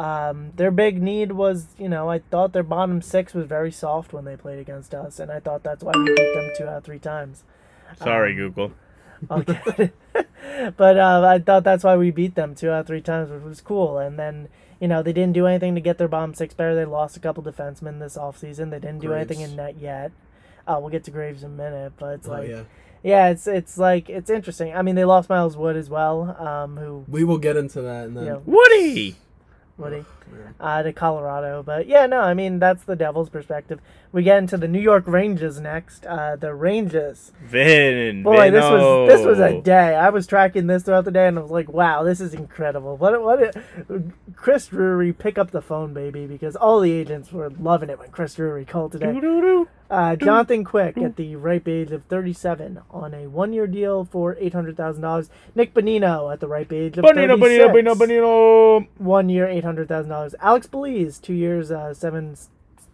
[0.00, 4.14] Um, their big need was, you know, I thought their bottom six was very soft
[4.14, 6.78] when they played against us, and I thought that's why we beat them two out
[6.78, 7.44] of three times.
[7.98, 8.72] Sorry, Um, Google.
[9.30, 9.90] Okay.
[10.78, 13.42] but uh, I thought that's why we beat them two out of three times, which
[13.42, 13.98] was cool.
[13.98, 14.48] And then,
[14.80, 16.74] you know, they didn't do anything to get their bottom six better.
[16.74, 18.70] They lost a couple defensemen this offseason.
[18.70, 20.12] They didn't do anything in net yet.
[20.66, 22.62] Uh, we'll get to Graves in a minute, but it's Oh like, yeah,
[23.02, 24.74] yeah, it's it's like it's interesting.
[24.74, 28.06] I mean, they lost Miles Wood as well, um, who we will get into that.
[28.06, 29.16] And then you know, Woody.
[29.80, 30.19] Woody Man.
[30.58, 31.62] Uh, to Colorado.
[31.62, 33.80] But yeah, no, I mean that's the Devils' perspective.
[34.12, 36.04] We get into the New York Rangers next.
[36.04, 37.32] Uh, the Rangers.
[37.44, 38.24] Vin.
[38.24, 39.94] Boy, this was this was a day.
[39.94, 42.96] I was tracking this throughout the day, and I was like, "Wow, this is incredible!"
[42.96, 43.56] What what?
[44.34, 48.10] Chris Drury pick up the phone, baby, because all the agents were loving it when
[48.10, 49.12] Chris Drury called today.
[49.90, 55.28] Uh, Jonathan Quick at the ripe age of 37 on a one-year deal for $800,000.
[55.56, 57.64] Nick Bonino at the ripe age of Bonino, 36.
[57.64, 58.88] Bonino, Bonino, Bonino.
[58.98, 60.34] One year, eight hundred thousand dollars.
[60.40, 62.36] Alex Belzile, two years, uh, seven,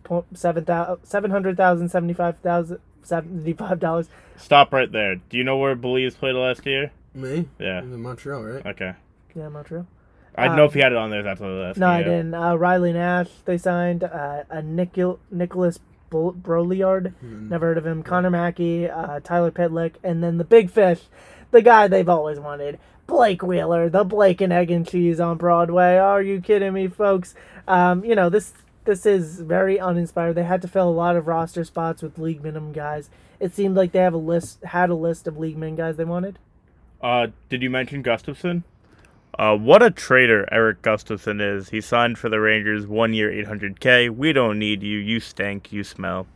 [0.04, 0.64] po- seven
[1.02, 4.08] seven hundred thousand, seventy-five thousand, seventy-five dollars.
[4.36, 5.16] Stop right there.
[5.16, 6.92] Do you know where Belzile played last year?
[7.14, 7.48] Me?
[7.58, 7.80] Yeah.
[7.80, 8.66] In Montreal, right?
[8.66, 8.92] Okay.
[9.34, 9.86] Yeah, Montreal.
[10.38, 11.22] I don't know if he had it on there.
[11.22, 11.78] That's what last.
[11.78, 12.34] No, I didn't.
[12.34, 14.04] Uh, Riley Nash, they signed.
[14.04, 15.78] Uh, a Nicol- Nicholas
[16.10, 17.48] Bro- Brouillard, Hmm.
[17.48, 18.02] never heard of him.
[18.02, 21.00] Connor Mackey, uh, Tyler Pitlick, and then the big fish,
[21.52, 25.96] the guy they've always wanted, Blake Wheeler, the Blake and Egg and Cheese on Broadway.
[25.96, 27.34] Are you kidding me, folks?
[27.68, 28.52] Um, you know this.
[28.84, 30.36] This is very uninspired.
[30.36, 33.10] They had to fill a lot of roster spots with league minimum guys.
[33.40, 36.04] It seemed like they have a list, had a list of league min guys they
[36.04, 36.38] wanted.
[37.02, 38.62] Uh, did you mention Gustafsson?
[39.38, 41.70] Uh, what a traitor Eric Gustafsson is.
[41.70, 44.08] He signed for the Rangers, one year, 800k.
[44.08, 44.98] We don't need you.
[44.98, 45.72] You stink.
[45.72, 46.26] You smell.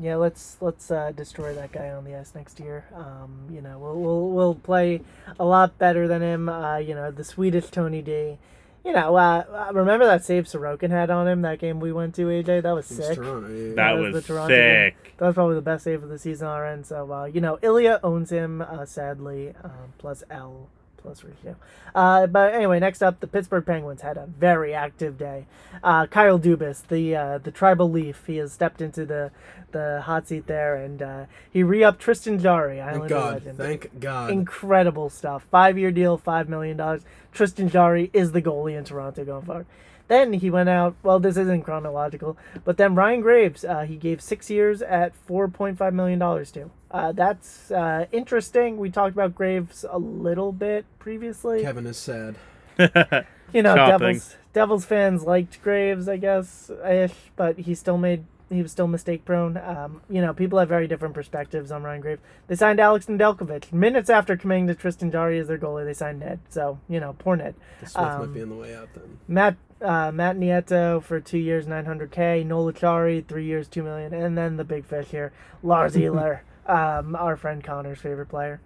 [0.00, 2.86] Yeah, let's let's uh, destroy that guy on the ice next year.
[2.94, 5.02] Um, you know, we'll, we'll we'll play
[5.38, 6.48] a lot better than him.
[6.48, 8.38] Uh, you know, the Swedish Tony D.
[8.82, 12.14] You know, uh, uh, remember that save Sorokin had on him that game we went
[12.14, 12.62] to, AJ?
[12.62, 13.16] That was sick.
[13.16, 13.74] Toronto, yeah.
[13.74, 14.94] That was was the Toronto game.
[15.18, 16.86] That was probably the best save of the season on our end.
[16.86, 20.70] So, uh, you know, Ilya owns him, uh, sadly, um, plus L
[21.02, 21.56] plus ratio.
[21.94, 25.46] Uh, but anyway, next up, the Pittsburgh Penguins had a very active day.
[25.82, 29.30] Uh, Kyle Dubas, the uh, the tribal leaf, he has stepped into the
[29.72, 33.34] the hot seat there, and uh, he re-upped Tristan Jarry, Thank Islander God.
[33.34, 33.58] legend.
[33.58, 34.30] Thank God.
[34.30, 35.44] Incredible stuff.
[35.50, 37.02] Five year deal, five million dollars.
[37.32, 39.66] Tristan Jarry is the goalie in Toronto going forward.
[40.10, 40.96] Then he went out.
[41.04, 45.46] Well, this isn't chronological, but then Ryan Graves, uh, he gave six years at four
[45.46, 46.68] point five million dollars to.
[46.90, 48.76] Uh, that's uh, interesting.
[48.78, 51.62] We talked about Graves a little bit previously.
[51.62, 52.34] Kevin is sad.
[52.76, 53.98] you know, Shopping.
[53.98, 58.88] Devils Devils fans liked Graves, I guess, ish, but he still made he was still
[58.88, 59.56] mistake prone.
[59.56, 62.20] Um, you know, people have very different perspectives on Ryan Graves.
[62.48, 65.84] They signed Alex Nedeljkovic minutes after committing to Tristan Jarry as their goalie.
[65.84, 67.54] They signed Ned, so you know, poor Ned.
[67.82, 69.18] DeSmith Um, might be on the way out then.
[69.28, 72.44] Matt uh, Matt Nieto for two years, nine hundred k.
[72.44, 75.32] Noel Acciari three years, two million, and then the big fish here,
[75.62, 78.60] Lars Eller, um, our friend Connor's favorite player.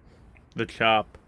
[0.56, 1.18] the chop.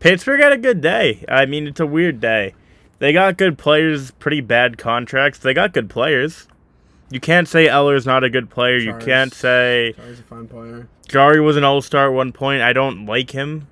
[0.00, 1.24] Pittsburgh had a good day.
[1.28, 2.54] I mean, it's a weird day.
[3.00, 5.40] They got good players, pretty bad contracts.
[5.40, 6.46] They got good players.
[7.10, 8.76] You can't say Eller's not a good player.
[8.76, 10.88] You can't say Char's a fine player.
[11.08, 12.62] Jarry was an all star at one point.
[12.62, 13.66] I don't like him.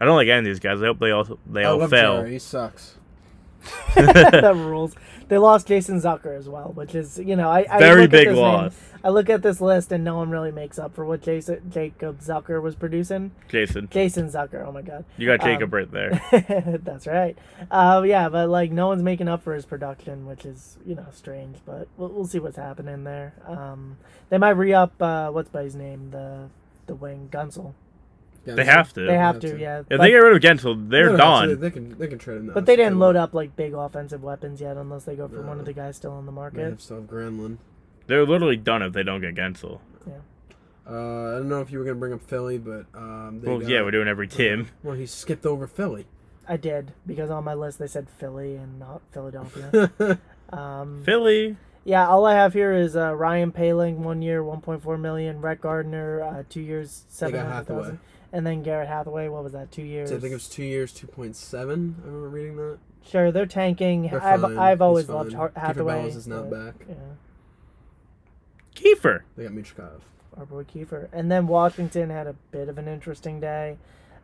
[0.00, 0.82] I don't like any of these guys.
[0.82, 2.18] I hope they all they I all love fail.
[2.18, 2.32] Jarry.
[2.32, 2.96] He sucks.
[3.94, 4.94] that rules.
[5.32, 8.10] They lost Jason Zucker as well, which is you know I, I Very look at
[8.10, 8.76] big this name- loss.
[9.02, 12.20] I look at this list and no one really makes up for what Jason Jacob
[12.20, 13.30] Zucker was producing.
[13.48, 16.78] Jason, Jason Zucker, oh my god, you got Jacob Um, right there.
[16.84, 17.34] that's right.
[17.70, 21.06] Uh, yeah, but like no one's making up for his production, which is you know
[21.12, 21.56] strange.
[21.64, 23.32] But we'll, we'll see what's happening there.
[23.46, 23.96] Um,
[24.28, 26.50] they might re up uh, what's by his name the
[26.84, 27.72] the wing Guentzel.
[28.44, 29.02] Yeah, They have to.
[29.02, 29.60] They have that's to, it.
[29.60, 29.80] yeah.
[29.80, 31.42] If but, they get rid of Guentzel, they're No, no, done.
[31.50, 31.68] absolutely.
[31.68, 32.54] They can they can trade him now.
[32.54, 35.60] but they didn't load up like big offensive weapons yet, unless they go for one
[35.60, 36.60] of the guys still on the They market.
[36.70, 37.58] have still have Granlund.
[38.08, 39.78] They're literally done if they don't get Guentzel.
[40.06, 40.14] Yeah.
[40.84, 43.60] Uh, I don't know if you were gonna bring up Philly, but um, they Well,
[43.60, 44.68] got, yeah, we're doing every team.
[44.82, 46.06] Well, he skipped over Philly.
[46.48, 50.18] I did because on my list they said Philly and not Philadelphia.
[50.52, 51.56] um, Philly.
[51.84, 55.40] yeah, all I have here is uh, Ryan Poehling, one year, one point four million.
[55.40, 57.78] Brett Gardner, uh, two years, They seven got hundred Hathaway.
[57.82, 57.98] thousand.
[58.32, 59.70] And then Garnet Hathaway, what was that?
[59.70, 60.08] Two years.
[60.08, 61.96] So I think it was two years, two point seven.
[62.02, 62.78] I remember reading that.
[63.06, 64.08] Sure, they're tanking.
[64.08, 64.58] They're I've fine.
[64.58, 65.16] I've He's always fine.
[65.16, 65.94] loved Kiefer Hathaway.
[65.98, 66.86] Bellows is not but, back.
[66.88, 66.94] Yeah,
[68.74, 69.20] Kiefer.
[69.36, 70.00] They got Michkov.
[70.36, 71.08] our boy Kiefer.
[71.12, 73.76] And then Washington had a bit of an interesting day.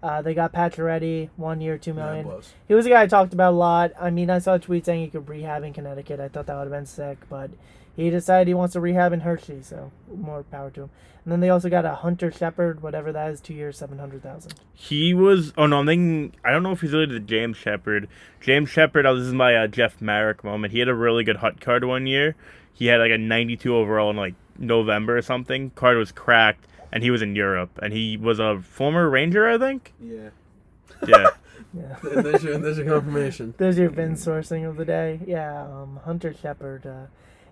[0.03, 2.27] Uh, they got Pacioretty, one year, two million.
[2.27, 3.91] Yeah, it He was a guy I talked about a lot.
[4.01, 6.21] I mean, I saw a tweet saying he could rehab in Connecticut.
[6.21, 7.51] I thought that would have been sick, but
[8.05, 10.91] he decided he wants to rehab in Hershey, so more power to him.
[11.25, 14.23] And then they also got a Hunter Shepard, whatever that is, two years, seven hundred
[14.23, 14.55] thousand.
[14.73, 15.53] He was.
[15.59, 16.33] Oh no, I'm thinking.
[16.45, 18.09] I don't know if he's related to James Sheppard.
[18.41, 19.05] James Sheppard.
[19.05, 20.73] Oh, this is my uh, Jeff Marek moment.
[20.73, 22.37] He had a really good hut card one year.
[22.73, 25.71] He had like a 92 overall in like November or something.
[25.71, 29.59] Card was cracked, and he was in Europe, and he was a former Ranger, I
[29.59, 29.93] think.
[30.01, 30.31] Yeah.
[31.07, 31.27] Yeah.
[31.75, 31.97] Yeah.
[32.03, 33.53] there's your there's your confirmation.
[33.59, 35.21] There's your Vin sourcing of the day.
[35.27, 36.87] Yeah, um, Hunter Shepard.
[36.87, 37.07] Uh,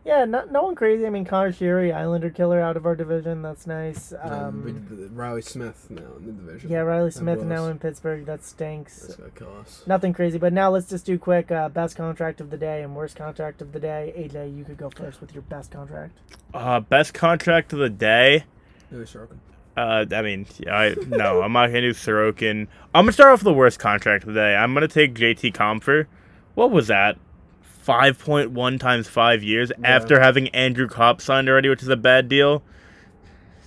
[0.07, 1.05] yeah, no, no one crazy.
[1.07, 3.43] I mean, Conor Sheary, Islander killer out of our division.
[3.43, 4.13] That's nice.
[4.23, 6.71] Um, Um, did the- Reilly Smith now in the division.
[6.71, 8.25] yeah, Reilly Smith now in Pittsburgh.
[8.25, 9.01] That stinks.
[9.01, 9.83] That's gonna kill us.
[9.87, 12.95] Nothing crazy, but now let's just do quick uh, best contract of the day and
[12.95, 14.15] worst contract of the day.
[14.17, 16.17] AJ, you could go first with your best contract.
[16.55, 18.45] Uh, best contract of the day.
[18.91, 19.39] Maybe Sorokin.
[19.77, 22.69] Uh, I mean, I no, I'm not gonna do Sorokin.
[22.95, 24.55] I'm gonna start off with the worst contract of the day.
[24.57, 26.07] I'm gonna take JT Compher.
[26.55, 27.19] What was that?
[27.87, 29.87] Five point one times five years Yeah.
[29.89, 32.65] after having Andrew Copp signed already, which is a bad deal.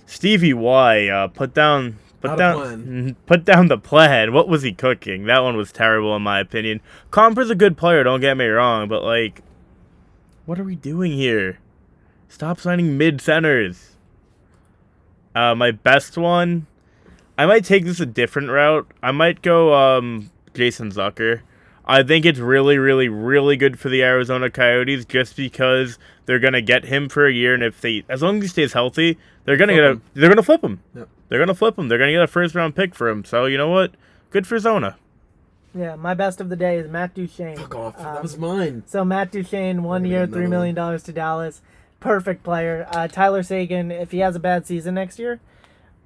[0.04, 4.34] Stevie Y, uh, put down, put Not down, put down the plan.
[4.34, 5.24] What was he cooking?
[5.24, 6.82] That one was terrible in my opinion.
[7.10, 9.40] Compher's a good player, don't get me wrong, but like,
[10.44, 11.58] what are we doing here?
[12.28, 13.96] Stop signing mid centers.
[15.34, 16.66] Uh, my best one,
[17.38, 18.86] I might take this a different route.
[19.02, 21.40] I might go um, Jason Zucker.
[21.90, 26.62] I think it's really, really, really good for the Arizona Coyotes just because they're gonna
[26.62, 29.56] get him for a year, and if they, as long as he stays healthy, they're
[29.56, 30.02] gonna Flip get a, him.
[30.14, 30.80] they're gonna flip him.
[30.94, 31.08] Yep.
[31.28, 31.88] They're gonna flip him.
[31.88, 33.24] They're gonna get a first round pick for him.
[33.24, 33.92] So you know what?
[34.30, 34.96] Good for Zona.
[35.74, 37.56] Yeah, my best of the day is Matt Duchene.
[37.56, 37.96] Fuck off.
[37.98, 38.82] that Um, was mine.
[38.86, 41.60] So Matt Duchene, one year, three million dollars to Dallas.
[42.00, 42.86] Perfect player.
[42.92, 45.38] Uh, Tyler Seguin, if he has a bad season next year,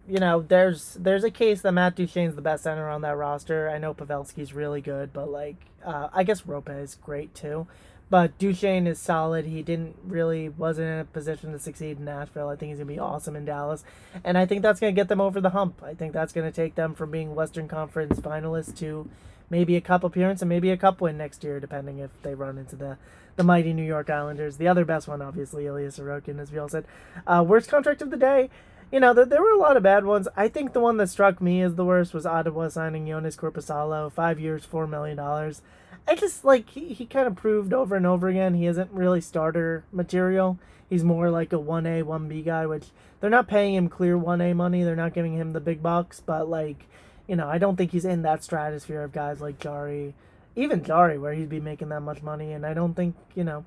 [0.08, 3.68] you know, there's there's a case that Matt Duchene's the best center on that roster.
[3.70, 7.66] I know Pavelski's really good, but like, uh, I guess Roope is great too.
[8.10, 9.46] But Duchene is solid.
[9.46, 12.48] He didn't really wasn't in a position to succeed in Nashville.
[12.48, 13.82] I think he's gonna be awesome in Dallas,
[14.22, 15.82] and I think that's gonna get them over the hump.
[15.82, 19.08] I think that's gonna take them from being Western Conference finalists to
[19.48, 22.58] maybe a cup appearance and maybe a cup win next year, depending if they run
[22.58, 22.98] into the
[23.36, 24.58] the mighty New York Islanders.
[24.58, 26.84] The other best one, obviously, Ilya Sorokin, as we all said.
[27.26, 28.50] Uh, worst contract of the day.
[28.94, 30.28] You know, there, there were a lot of bad ones.
[30.36, 34.12] I think the one that struck me as the worst was Ottawa signing Joonas Korpisalo,
[34.12, 35.62] five years, four million dollars.
[36.06, 39.20] I just like he, he kind of proved over and over again he isn't really
[39.20, 40.60] starter material.
[40.88, 44.16] He's more like a one A, one B guy, which they're not paying him clear
[44.16, 44.84] one A money.
[44.84, 46.86] They're not giving him the big bucks, but like,
[47.26, 50.12] you know, I don't think he's in that stratosphere of guys like Jari,
[50.54, 52.52] even Jari, where he'd be making that much money.
[52.52, 53.64] And I don't think you know,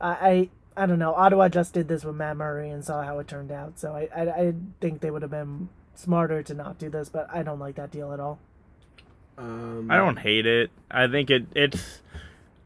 [0.00, 0.48] I
[0.78, 1.14] I, I don't know.
[1.14, 3.78] Ottawa just did this with Matt Murray and saw how it turned out.
[3.78, 7.28] So I I, I think they would have been smarter to not do this, but
[7.32, 8.38] I don't like that deal at all.
[9.36, 10.70] Um, I don't hate it.
[10.90, 12.00] I think it it's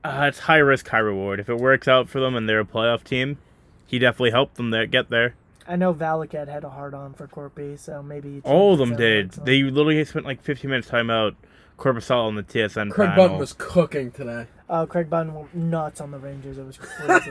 [0.05, 1.39] uh, it's high risk, high reward.
[1.41, 3.39] If it works out for them and they're a playoff team,
[3.87, 5.35] he definitely helped them there, get there.
[5.69, 9.27] I know Valaket had a hard on for Corpy, so maybe All of them did.
[9.33, 11.37] outlook, They literally spent like 15 minutes time out
[11.79, 13.25] Corpusal on the TSN Craig panel.
[13.25, 14.47] Button was cooking today.
[14.69, 16.59] Oh, Craig Button went nuts on the Rangers.
[16.59, 17.31] It was crazy.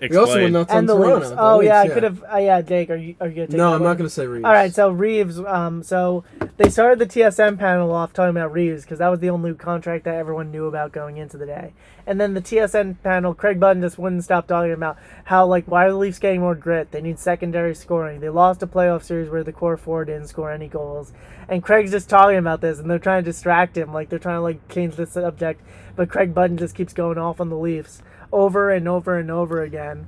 [0.00, 0.52] We also went Explain.
[0.52, 1.16] nuts on and the Toronto.
[1.18, 1.30] Leafs.
[1.30, 2.24] the Oh yeah, I could have.
[2.24, 3.56] Uh, yeah, Jake, are you are you gonna take?
[3.56, 3.82] No, I'm one?
[3.82, 4.44] not gonna say Reaves.
[4.44, 5.38] All right, so Reaves.
[5.38, 6.24] Um, so
[6.56, 10.04] they started the TSN panel off talking about Reaves because that was the only contract
[10.04, 11.72] that everyone knew about going into the day.
[12.06, 15.86] And then the TSN panel, Craig Button just wouldn't stop talking about how like why
[15.86, 16.90] are the Leafs getting more grit?
[16.90, 18.20] They need secondary scoring.
[18.20, 21.12] They lost a playoff series where the core four didn't score any goals.
[21.48, 24.38] And Craig's just talking about this, and they're trying to distract him, like they're trying
[24.38, 25.62] to like change the subject.
[25.96, 28.02] But Craig Button just keeps going off on the Leafs
[28.34, 30.06] over and over and over again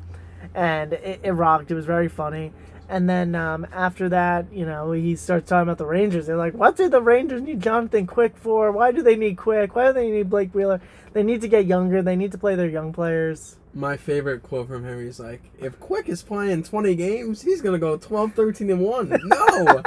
[0.57, 1.71] and it, it rocked.
[1.71, 2.53] It was very funny.
[2.89, 6.27] And then um, after that, you know, he starts talking about the Rangers.
[6.27, 8.71] They're like, "What do the Rangers need Jonathan Quick for?
[8.73, 9.75] Why do they need Quick?
[9.75, 10.81] Why do they need Blake Wheeler?
[11.13, 12.01] They need to get younger.
[12.01, 15.79] They need to play their young players." My favorite quote from him is like, "If
[15.81, 19.83] Quick is playing 20 games, he's gonna go 12, 13, and one." No,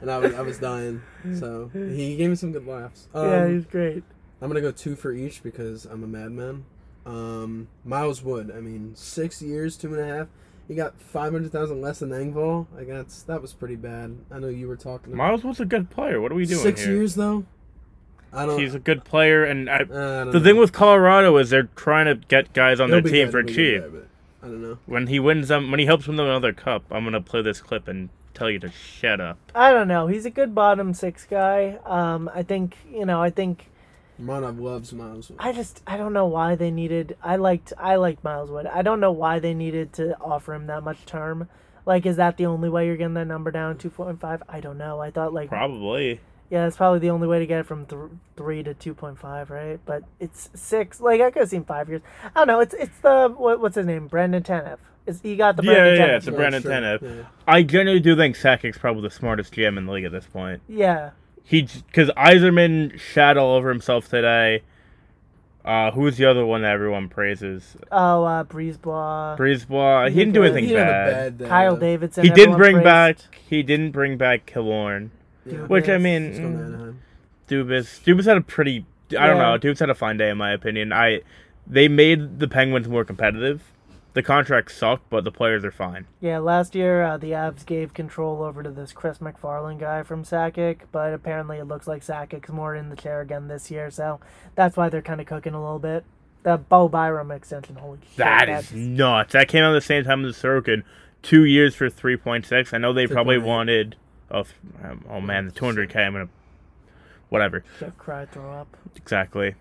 [0.00, 1.02] and I was I was dying.
[1.38, 3.06] So he gave me some good laughs.
[3.14, 4.02] Um, yeah, he's great.
[4.40, 6.64] I'm gonna go two for each because I'm a madman.
[7.06, 8.52] Um, Miles Wood.
[8.54, 10.26] I mean, six years, two and a half.
[10.68, 12.66] He got five hundred thousand less than Engvall.
[12.76, 14.16] Like that's that was pretty bad.
[14.30, 15.14] I know you were talking.
[15.16, 16.20] Miles was a good player.
[16.20, 16.92] What are we doing Six here?
[16.94, 17.44] years though.
[18.32, 18.60] I don't.
[18.60, 20.44] He's a good player, and I, uh, I don't the know.
[20.44, 23.56] thing with Colorado is they're trying to get guys on He'll their team for cheap.
[23.56, 24.06] good there, but
[24.42, 24.78] I don't know.
[24.86, 27.60] When he wins them, when he helps win them another cup, I'm gonna play this
[27.60, 29.38] clip and tell you to shut up.
[29.56, 30.06] I don't know.
[30.06, 31.78] He's a good bottom six guy.
[31.84, 33.20] Um, I think you know.
[33.20, 33.66] I think
[34.20, 35.30] Romanov loves Miles.
[35.30, 35.38] Wood.
[35.40, 37.16] I just I don't know why they needed.
[37.22, 38.66] I liked I liked Miles Wood.
[38.66, 41.48] I don't know why they needed to offer him that much term.
[41.86, 44.42] Like, is that the only way you're getting that number down two point five?
[44.48, 45.00] I don't know.
[45.00, 46.20] I thought like Probably.
[46.50, 49.18] yeah, that's probably the only way to get it from th- three to two point
[49.18, 49.80] five, right?
[49.84, 51.00] But it's six.
[51.00, 52.02] Like I could have seen five years.
[52.24, 52.60] I don't know.
[52.60, 54.06] It's it's the what, what's his name?
[54.08, 54.78] Brandon Tanev.
[55.06, 56.16] Is he got the Yeah, Brandon yeah, Tanev?
[56.18, 57.02] it's a Yeah, Brandon sure, Tanev.
[57.02, 57.22] yeah.
[57.48, 60.60] I genuinely do think Sakic's probably the smartest GM in the league at this point.
[60.68, 61.10] yeah.
[61.44, 64.62] He because Yzerman shat all over himself today.
[65.64, 67.76] Uh, who's the other one that everyone praises?
[67.92, 69.36] Oh, uh, Breezeball.
[69.36, 70.08] Brisebois.
[70.08, 71.38] He He didn't do anything He didn't have a bad.
[71.38, 71.80] bad Kyle though.
[71.80, 72.24] Davidson.
[72.24, 72.84] He didn't bring praised.
[72.84, 73.18] back.
[73.46, 75.10] He didn't bring back Killorn.
[75.44, 75.58] Yeah.
[75.66, 77.00] Which I mean, He's going mm, Anaheim.
[77.48, 78.00] Dubas.
[78.04, 78.86] Dubas had a pretty.
[79.18, 79.58] I don't know.
[79.58, 80.92] Dubas had a fine day in my opinion.
[80.92, 81.20] I.
[81.66, 83.62] They made the Penguins more competitive.
[84.12, 86.06] The contracts suck, but the players are fine.
[86.20, 90.24] Yeah, last year uh, the Avs gave control over to this Chris MacFarland guy from
[90.24, 94.18] Sakic, but apparently it looks like Sakic's more in the chair again this year, so
[94.56, 96.04] that's why they're kind of cooking a little bit.
[96.42, 98.16] The Bo Byram extension, holy shit!
[98.16, 99.32] That that's- nuts.
[99.34, 100.82] That came out at the same time as the Sorokin.
[101.22, 102.72] Two years for three point six.
[102.72, 103.42] I know they probably 3.8.
[103.44, 103.96] wanted.
[104.30, 104.44] Oh,
[104.82, 106.02] um, oh man, the two hundred k.
[106.02, 106.28] I'm gonna.
[107.28, 107.62] Whatever.
[107.78, 108.74] shit, cry, throw up.
[108.96, 109.54] Exactly.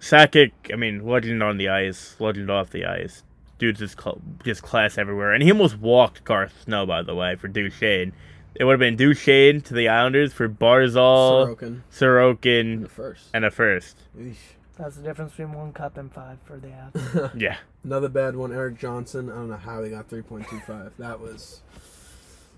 [0.00, 0.52] Sakic.
[0.72, 3.24] I mean, legend on the ice, legend off the ice.
[3.62, 6.84] Dude's just cl- just class everywhere, and he almost walked Garth Snow.
[6.84, 8.12] By the way, for Duchene.
[8.56, 11.80] It would have been Duchene to the Islanders for Barzal, Sorokin.
[11.92, 13.28] Sorokin, The first.
[13.32, 13.96] and a first.
[14.18, 14.34] Eesh.
[14.76, 17.30] That's the difference between one cup and five for the Avs.
[17.40, 17.56] Yeah.
[17.84, 19.30] Another bad one, Eric Johnson.
[19.30, 20.90] I don't know how he got 3.25.
[20.98, 21.60] That was.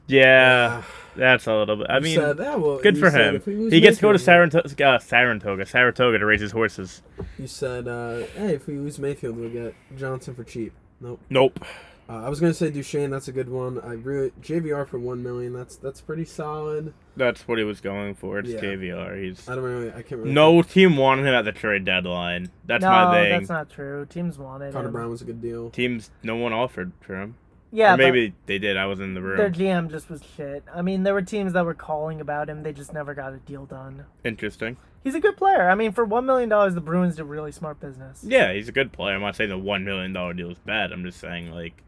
[0.06, 0.82] Yeah,
[1.16, 1.86] that's a little bit.
[1.88, 3.36] I mean, said, "Ah, well," good for said him.
[3.36, 7.00] if He gets to go to Saratoga, uh, Saratoga, Saratoga to raise his horses.
[7.38, 11.20] You said, uh, "Hey, if we lose Mayfield, we'll get Johnson for cheap." Nope.
[11.30, 11.64] Nope.
[12.06, 13.08] Uh, I was gonna say Duchene.
[13.10, 13.80] That's a good one.
[13.80, 15.54] I really JVR for one million.
[15.54, 16.92] That's that's pretty solid.
[17.16, 18.38] That's what he was going for.
[18.40, 18.60] It's Yeah.
[18.60, 19.22] JVR.
[19.22, 19.88] He's I don't really.
[19.88, 20.20] I can't.
[20.20, 22.50] Really no team wanted him at the trade deadline.
[22.66, 23.32] That's no, my thing.
[23.38, 24.04] that's not true.
[24.04, 24.92] Teams wanted Connor him.
[24.92, 25.70] Brown was a good deal.
[25.70, 27.36] Teams, no one offered for him.
[27.76, 28.76] Yeah, or maybe they did.
[28.76, 29.36] I was in the room.
[29.36, 29.50] their.
[29.50, 30.62] GM just was shit.
[30.72, 32.62] I mean, there were teams that were calling about him.
[32.62, 34.04] They just never got a deal done.
[34.24, 34.76] Interesting.
[35.02, 35.68] He's a good player.
[35.68, 38.24] I mean, for one million dollars, the Bruins did really smart business.
[38.26, 39.16] Yeah, he's a good player.
[39.16, 40.92] I'm not saying the one million dollar deal is bad.
[40.92, 41.82] I'm just saying like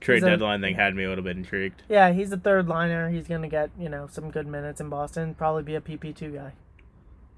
[0.00, 1.82] trade a- deadline thing had me a little bit intrigued.
[1.88, 3.08] Yeah, he's a third liner.
[3.08, 5.34] He's gonna get you know some good minutes in Boston.
[5.34, 6.52] Probably be a PP two guy.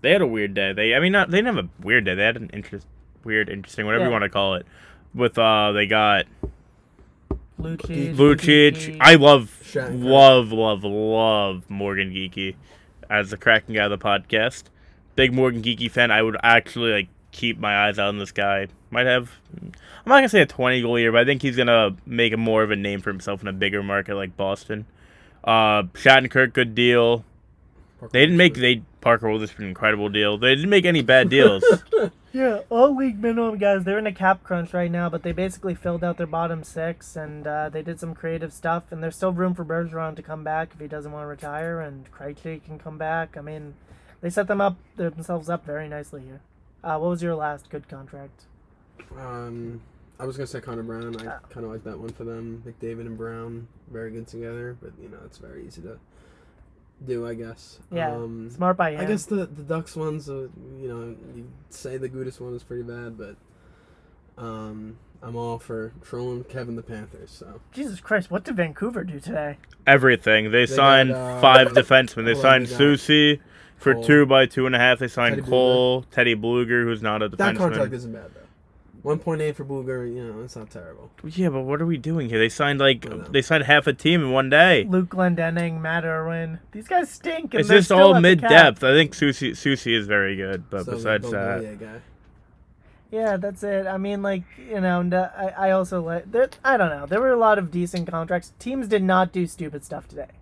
[0.02, 0.72] They had a weird day.
[0.72, 2.14] They, I mean, not they didn't have a weird day.
[2.16, 2.86] They had an interest,
[3.24, 4.08] weird, interesting, whatever Yeah.
[4.08, 4.66] you want to call it.
[5.14, 6.26] With uh, they got
[7.60, 8.96] Lucic, Lucic.
[9.00, 10.04] I love, Shattenkirk.
[10.04, 12.54] love, love, love Morgan Geekie
[13.08, 14.64] as the cracking guy of the podcast.
[15.14, 16.10] Big Morgan Geekie fan.
[16.10, 18.68] I would actually like keep my eyes out on this guy.
[18.90, 19.30] Might have.
[19.54, 19.72] I'm
[20.06, 22.62] not gonna say a 20 goal year, but I think he's gonna make a more
[22.62, 24.86] of a name for himself in a bigger market like Boston.
[25.42, 27.24] Uh, Shattenkirk, good deal.
[28.12, 30.36] They didn't make they Parker Wilder's an incredible deal.
[30.38, 31.64] They didn't make any bad deals.
[32.32, 33.84] Yeah, all league minimum guys.
[33.84, 37.16] They're in a cap crunch right now, but they basically filled out their bottom six,
[37.16, 38.92] and uh, they did some creative stuff.
[38.92, 41.80] And there's still room for Bergeron to come back if he doesn't want to retire,
[41.80, 43.38] and Krejci can come back.
[43.38, 43.72] I mean,
[44.20, 46.42] they set them up themselves up very nicely here.
[46.84, 48.42] Uh, what was your last good contract?
[49.18, 49.80] Um,
[50.20, 51.16] I was gonna say Connor Brown.
[51.22, 51.38] I Ah.
[51.48, 52.62] kind of like that one for them.
[52.66, 54.76] McDavid and Brown, very good together.
[54.82, 55.98] But you know, it's very easy to
[57.04, 57.78] do, I guess.
[57.92, 59.00] Yeah, Um, Smart by him.
[59.00, 60.48] I guess the the Ducks ones, uh,
[60.80, 63.36] you know, you say the Gudas one is pretty bad, but
[64.38, 67.30] um, I'm all for trolling Kevin the Panthers.
[67.30, 69.58] So Jesus Christ, what did Vancouver do today?
[69.86, 70.50] Everything.
[70.50, 72.24] They, got, signed uh, five defensemen.
[72.24, 73.40] They signed Soucy
[73.76, 74.04] for Cole.
[74.04, 74.98] two by two and a half.
[74.98, 77.36] They signed Teddy Cole, Teddy Bluger, who's not a defenseman.
[77.36, 78.40] that contract isn't bad though.
[79.06, 81.12] One point eight for Booger, you know, it's not terrible.
[81.22, 82.40] Yeah, but what are we doing here?
[82.40, 84.82] They signed like they signed half a team in one day.
[84.82, 86.58] Luke Glendening, Matt Irwin.
[86.72, 87.54] These guys stink.
[87.54, 88.82] And It's just still all mid depth.
[88.82, 92.00] I think Soucy Soucy is very good, but So, besides that, guy.
[93.12, 93.86] Yeah, that's it.
[93.86, 96.50] I mean, like you know, uh, I I also like there.
[96.64, 97.06] I don't know.
[97.06, 98.54] There were a lot of decent contracts.
[98.58, 100.32] Teams did not do stupid stuff today.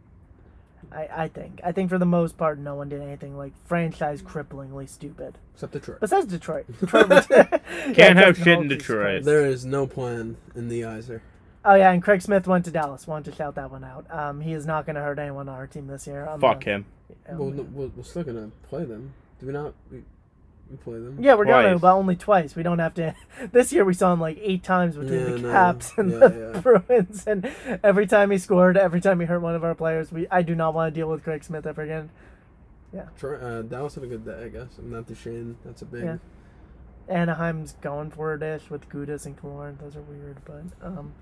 [0.93, 1.61] I I think.
[1.64, 5.39] I think for the most part, no one did anything like franchise cripplingly stupid.
[5.55, 6.01] except Detroit.
[6.01, 6.66] Besides Detroit.
[6.80, 9.24] Detroit was- Can't Yeah, have shit in Detroit.
[9.24, 11.22] There is no plan in the Iser.
[11.64, 13.07] Oh yeah, and Craig Smith went to Dallas.
[13.07, 14.05] Wanted to shout that one out.
[14.11, 16.26] Um, he is not going to hurt anyone on our team this year.
[16.26, 16.87] I'm fuck uh, him.
[17.28, 19.14] um, Well, no, we're, we're still gonna play them.
[19.41, 19.72] Do we not?
[19.91, 20.03] We,
[20.70, 21.18] we play them.
[21.20, 22.56] Yeah, we're going to, but only twice.
[22.56, 23.14] We don't have to.
[23.52, 25.50] This year we saw him like eight times between Yeah, the no.
[25.52, 26.60] Caps and Yeah, the yeah.
[26.86, 27.50] Bruins, and
[27.82, 30.54] every time he scored, every time he hurt one of our players, we I do
[30.54, 32.10] not want to deal with Craig Smith ever again.
[32.92, 33.06] Yeah.
[33.18, 34.78] Troy, uh, Dallas had a good day, I guess.
[34.78, 35.56] I'm not Duchene.
[35.64, 36.04] That's a big.
[36.04, 36.16] Yeah.
[37.08, 39.78] Anaheim's going for a dish with Gudas and Killorn.
[39.78, 41.12] Those are weird, but um,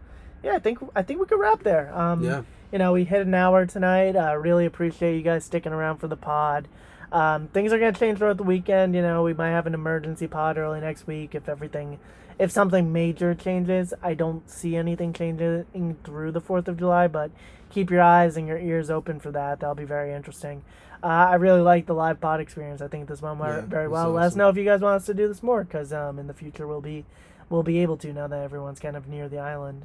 [0.43, 1.93] yeah, I think I think we could wrap there.
[1.99, 2.43] Um, Yeah.
[2.71, 4.15] you know, we hit an hour tonight.
[4.15, 6.69] Uh, really appreciate you guys sticking around for the pod.
[7.13, 8.95] Um, things are gonna change throughout the weekend.
[8.95, 11.99] You know, we might have an emergency pod early next week if everything,
[12.39, 13.93] if something major changes.
[14.03, 17.31] I don't see anything changing through the Fourth of July, but
[17.69, 19.61] keep your eyes and your ears open for that.
[19.61, 20.63] That'll be very interesting.
[21.03, 22.81] Uh, I really like the live pod experience.
[22.81, 24.13] I think this one went Yeah, very well.
[24.13, 26.29] Let us know if you guys want us to do this more, because um, in
[26.29, 27.05] the future we'll be
[27.51, 29.83] we'll be able to now that everyone's kind of near the island.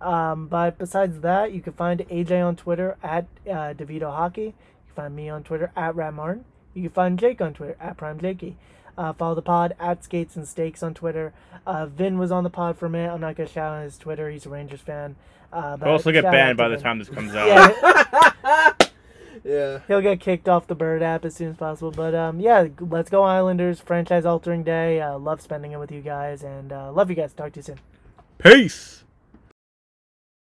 [0.00, 4.42] Um, but besides that, you can find AJ on Twitter at uh, DeVito Hockey.
[4.42, 4.54] You
[4.86, 6.44] can find me on Twitter at Rat Martin.
[6.74, 8.56] You can find Jake on Twitter at Prime Jakey.
[8.96, 11.32] Uh, follow the pod at Skates and Steaks on Twitter.
[11.66, 13.12] Uh, Vin was on the pod for a minute.
[13.12, 14.28] I'm not gonna shout out his Twitter.
[14.30, 15.16] He's a Rangers fan.
[15.52, 17.46] Uh, but We'll also get banned to by the time this comes out.
[17.46, 18.72] Yeah,
[19.44, 19.80] Yeah.
[19.88, 21.90] he'll get kicked off the Bird app as soon as possible.
[21.90, 23.80] But um, yeah, let's go Islanders.
[23.80, 25.00] Franchise altering day.
[25.00, 27.32] Uh, love spending it with you guys, and uh, love you guys.
[27.32, 27.80] Talk to you soon.
[28.38, 29.01] Peace.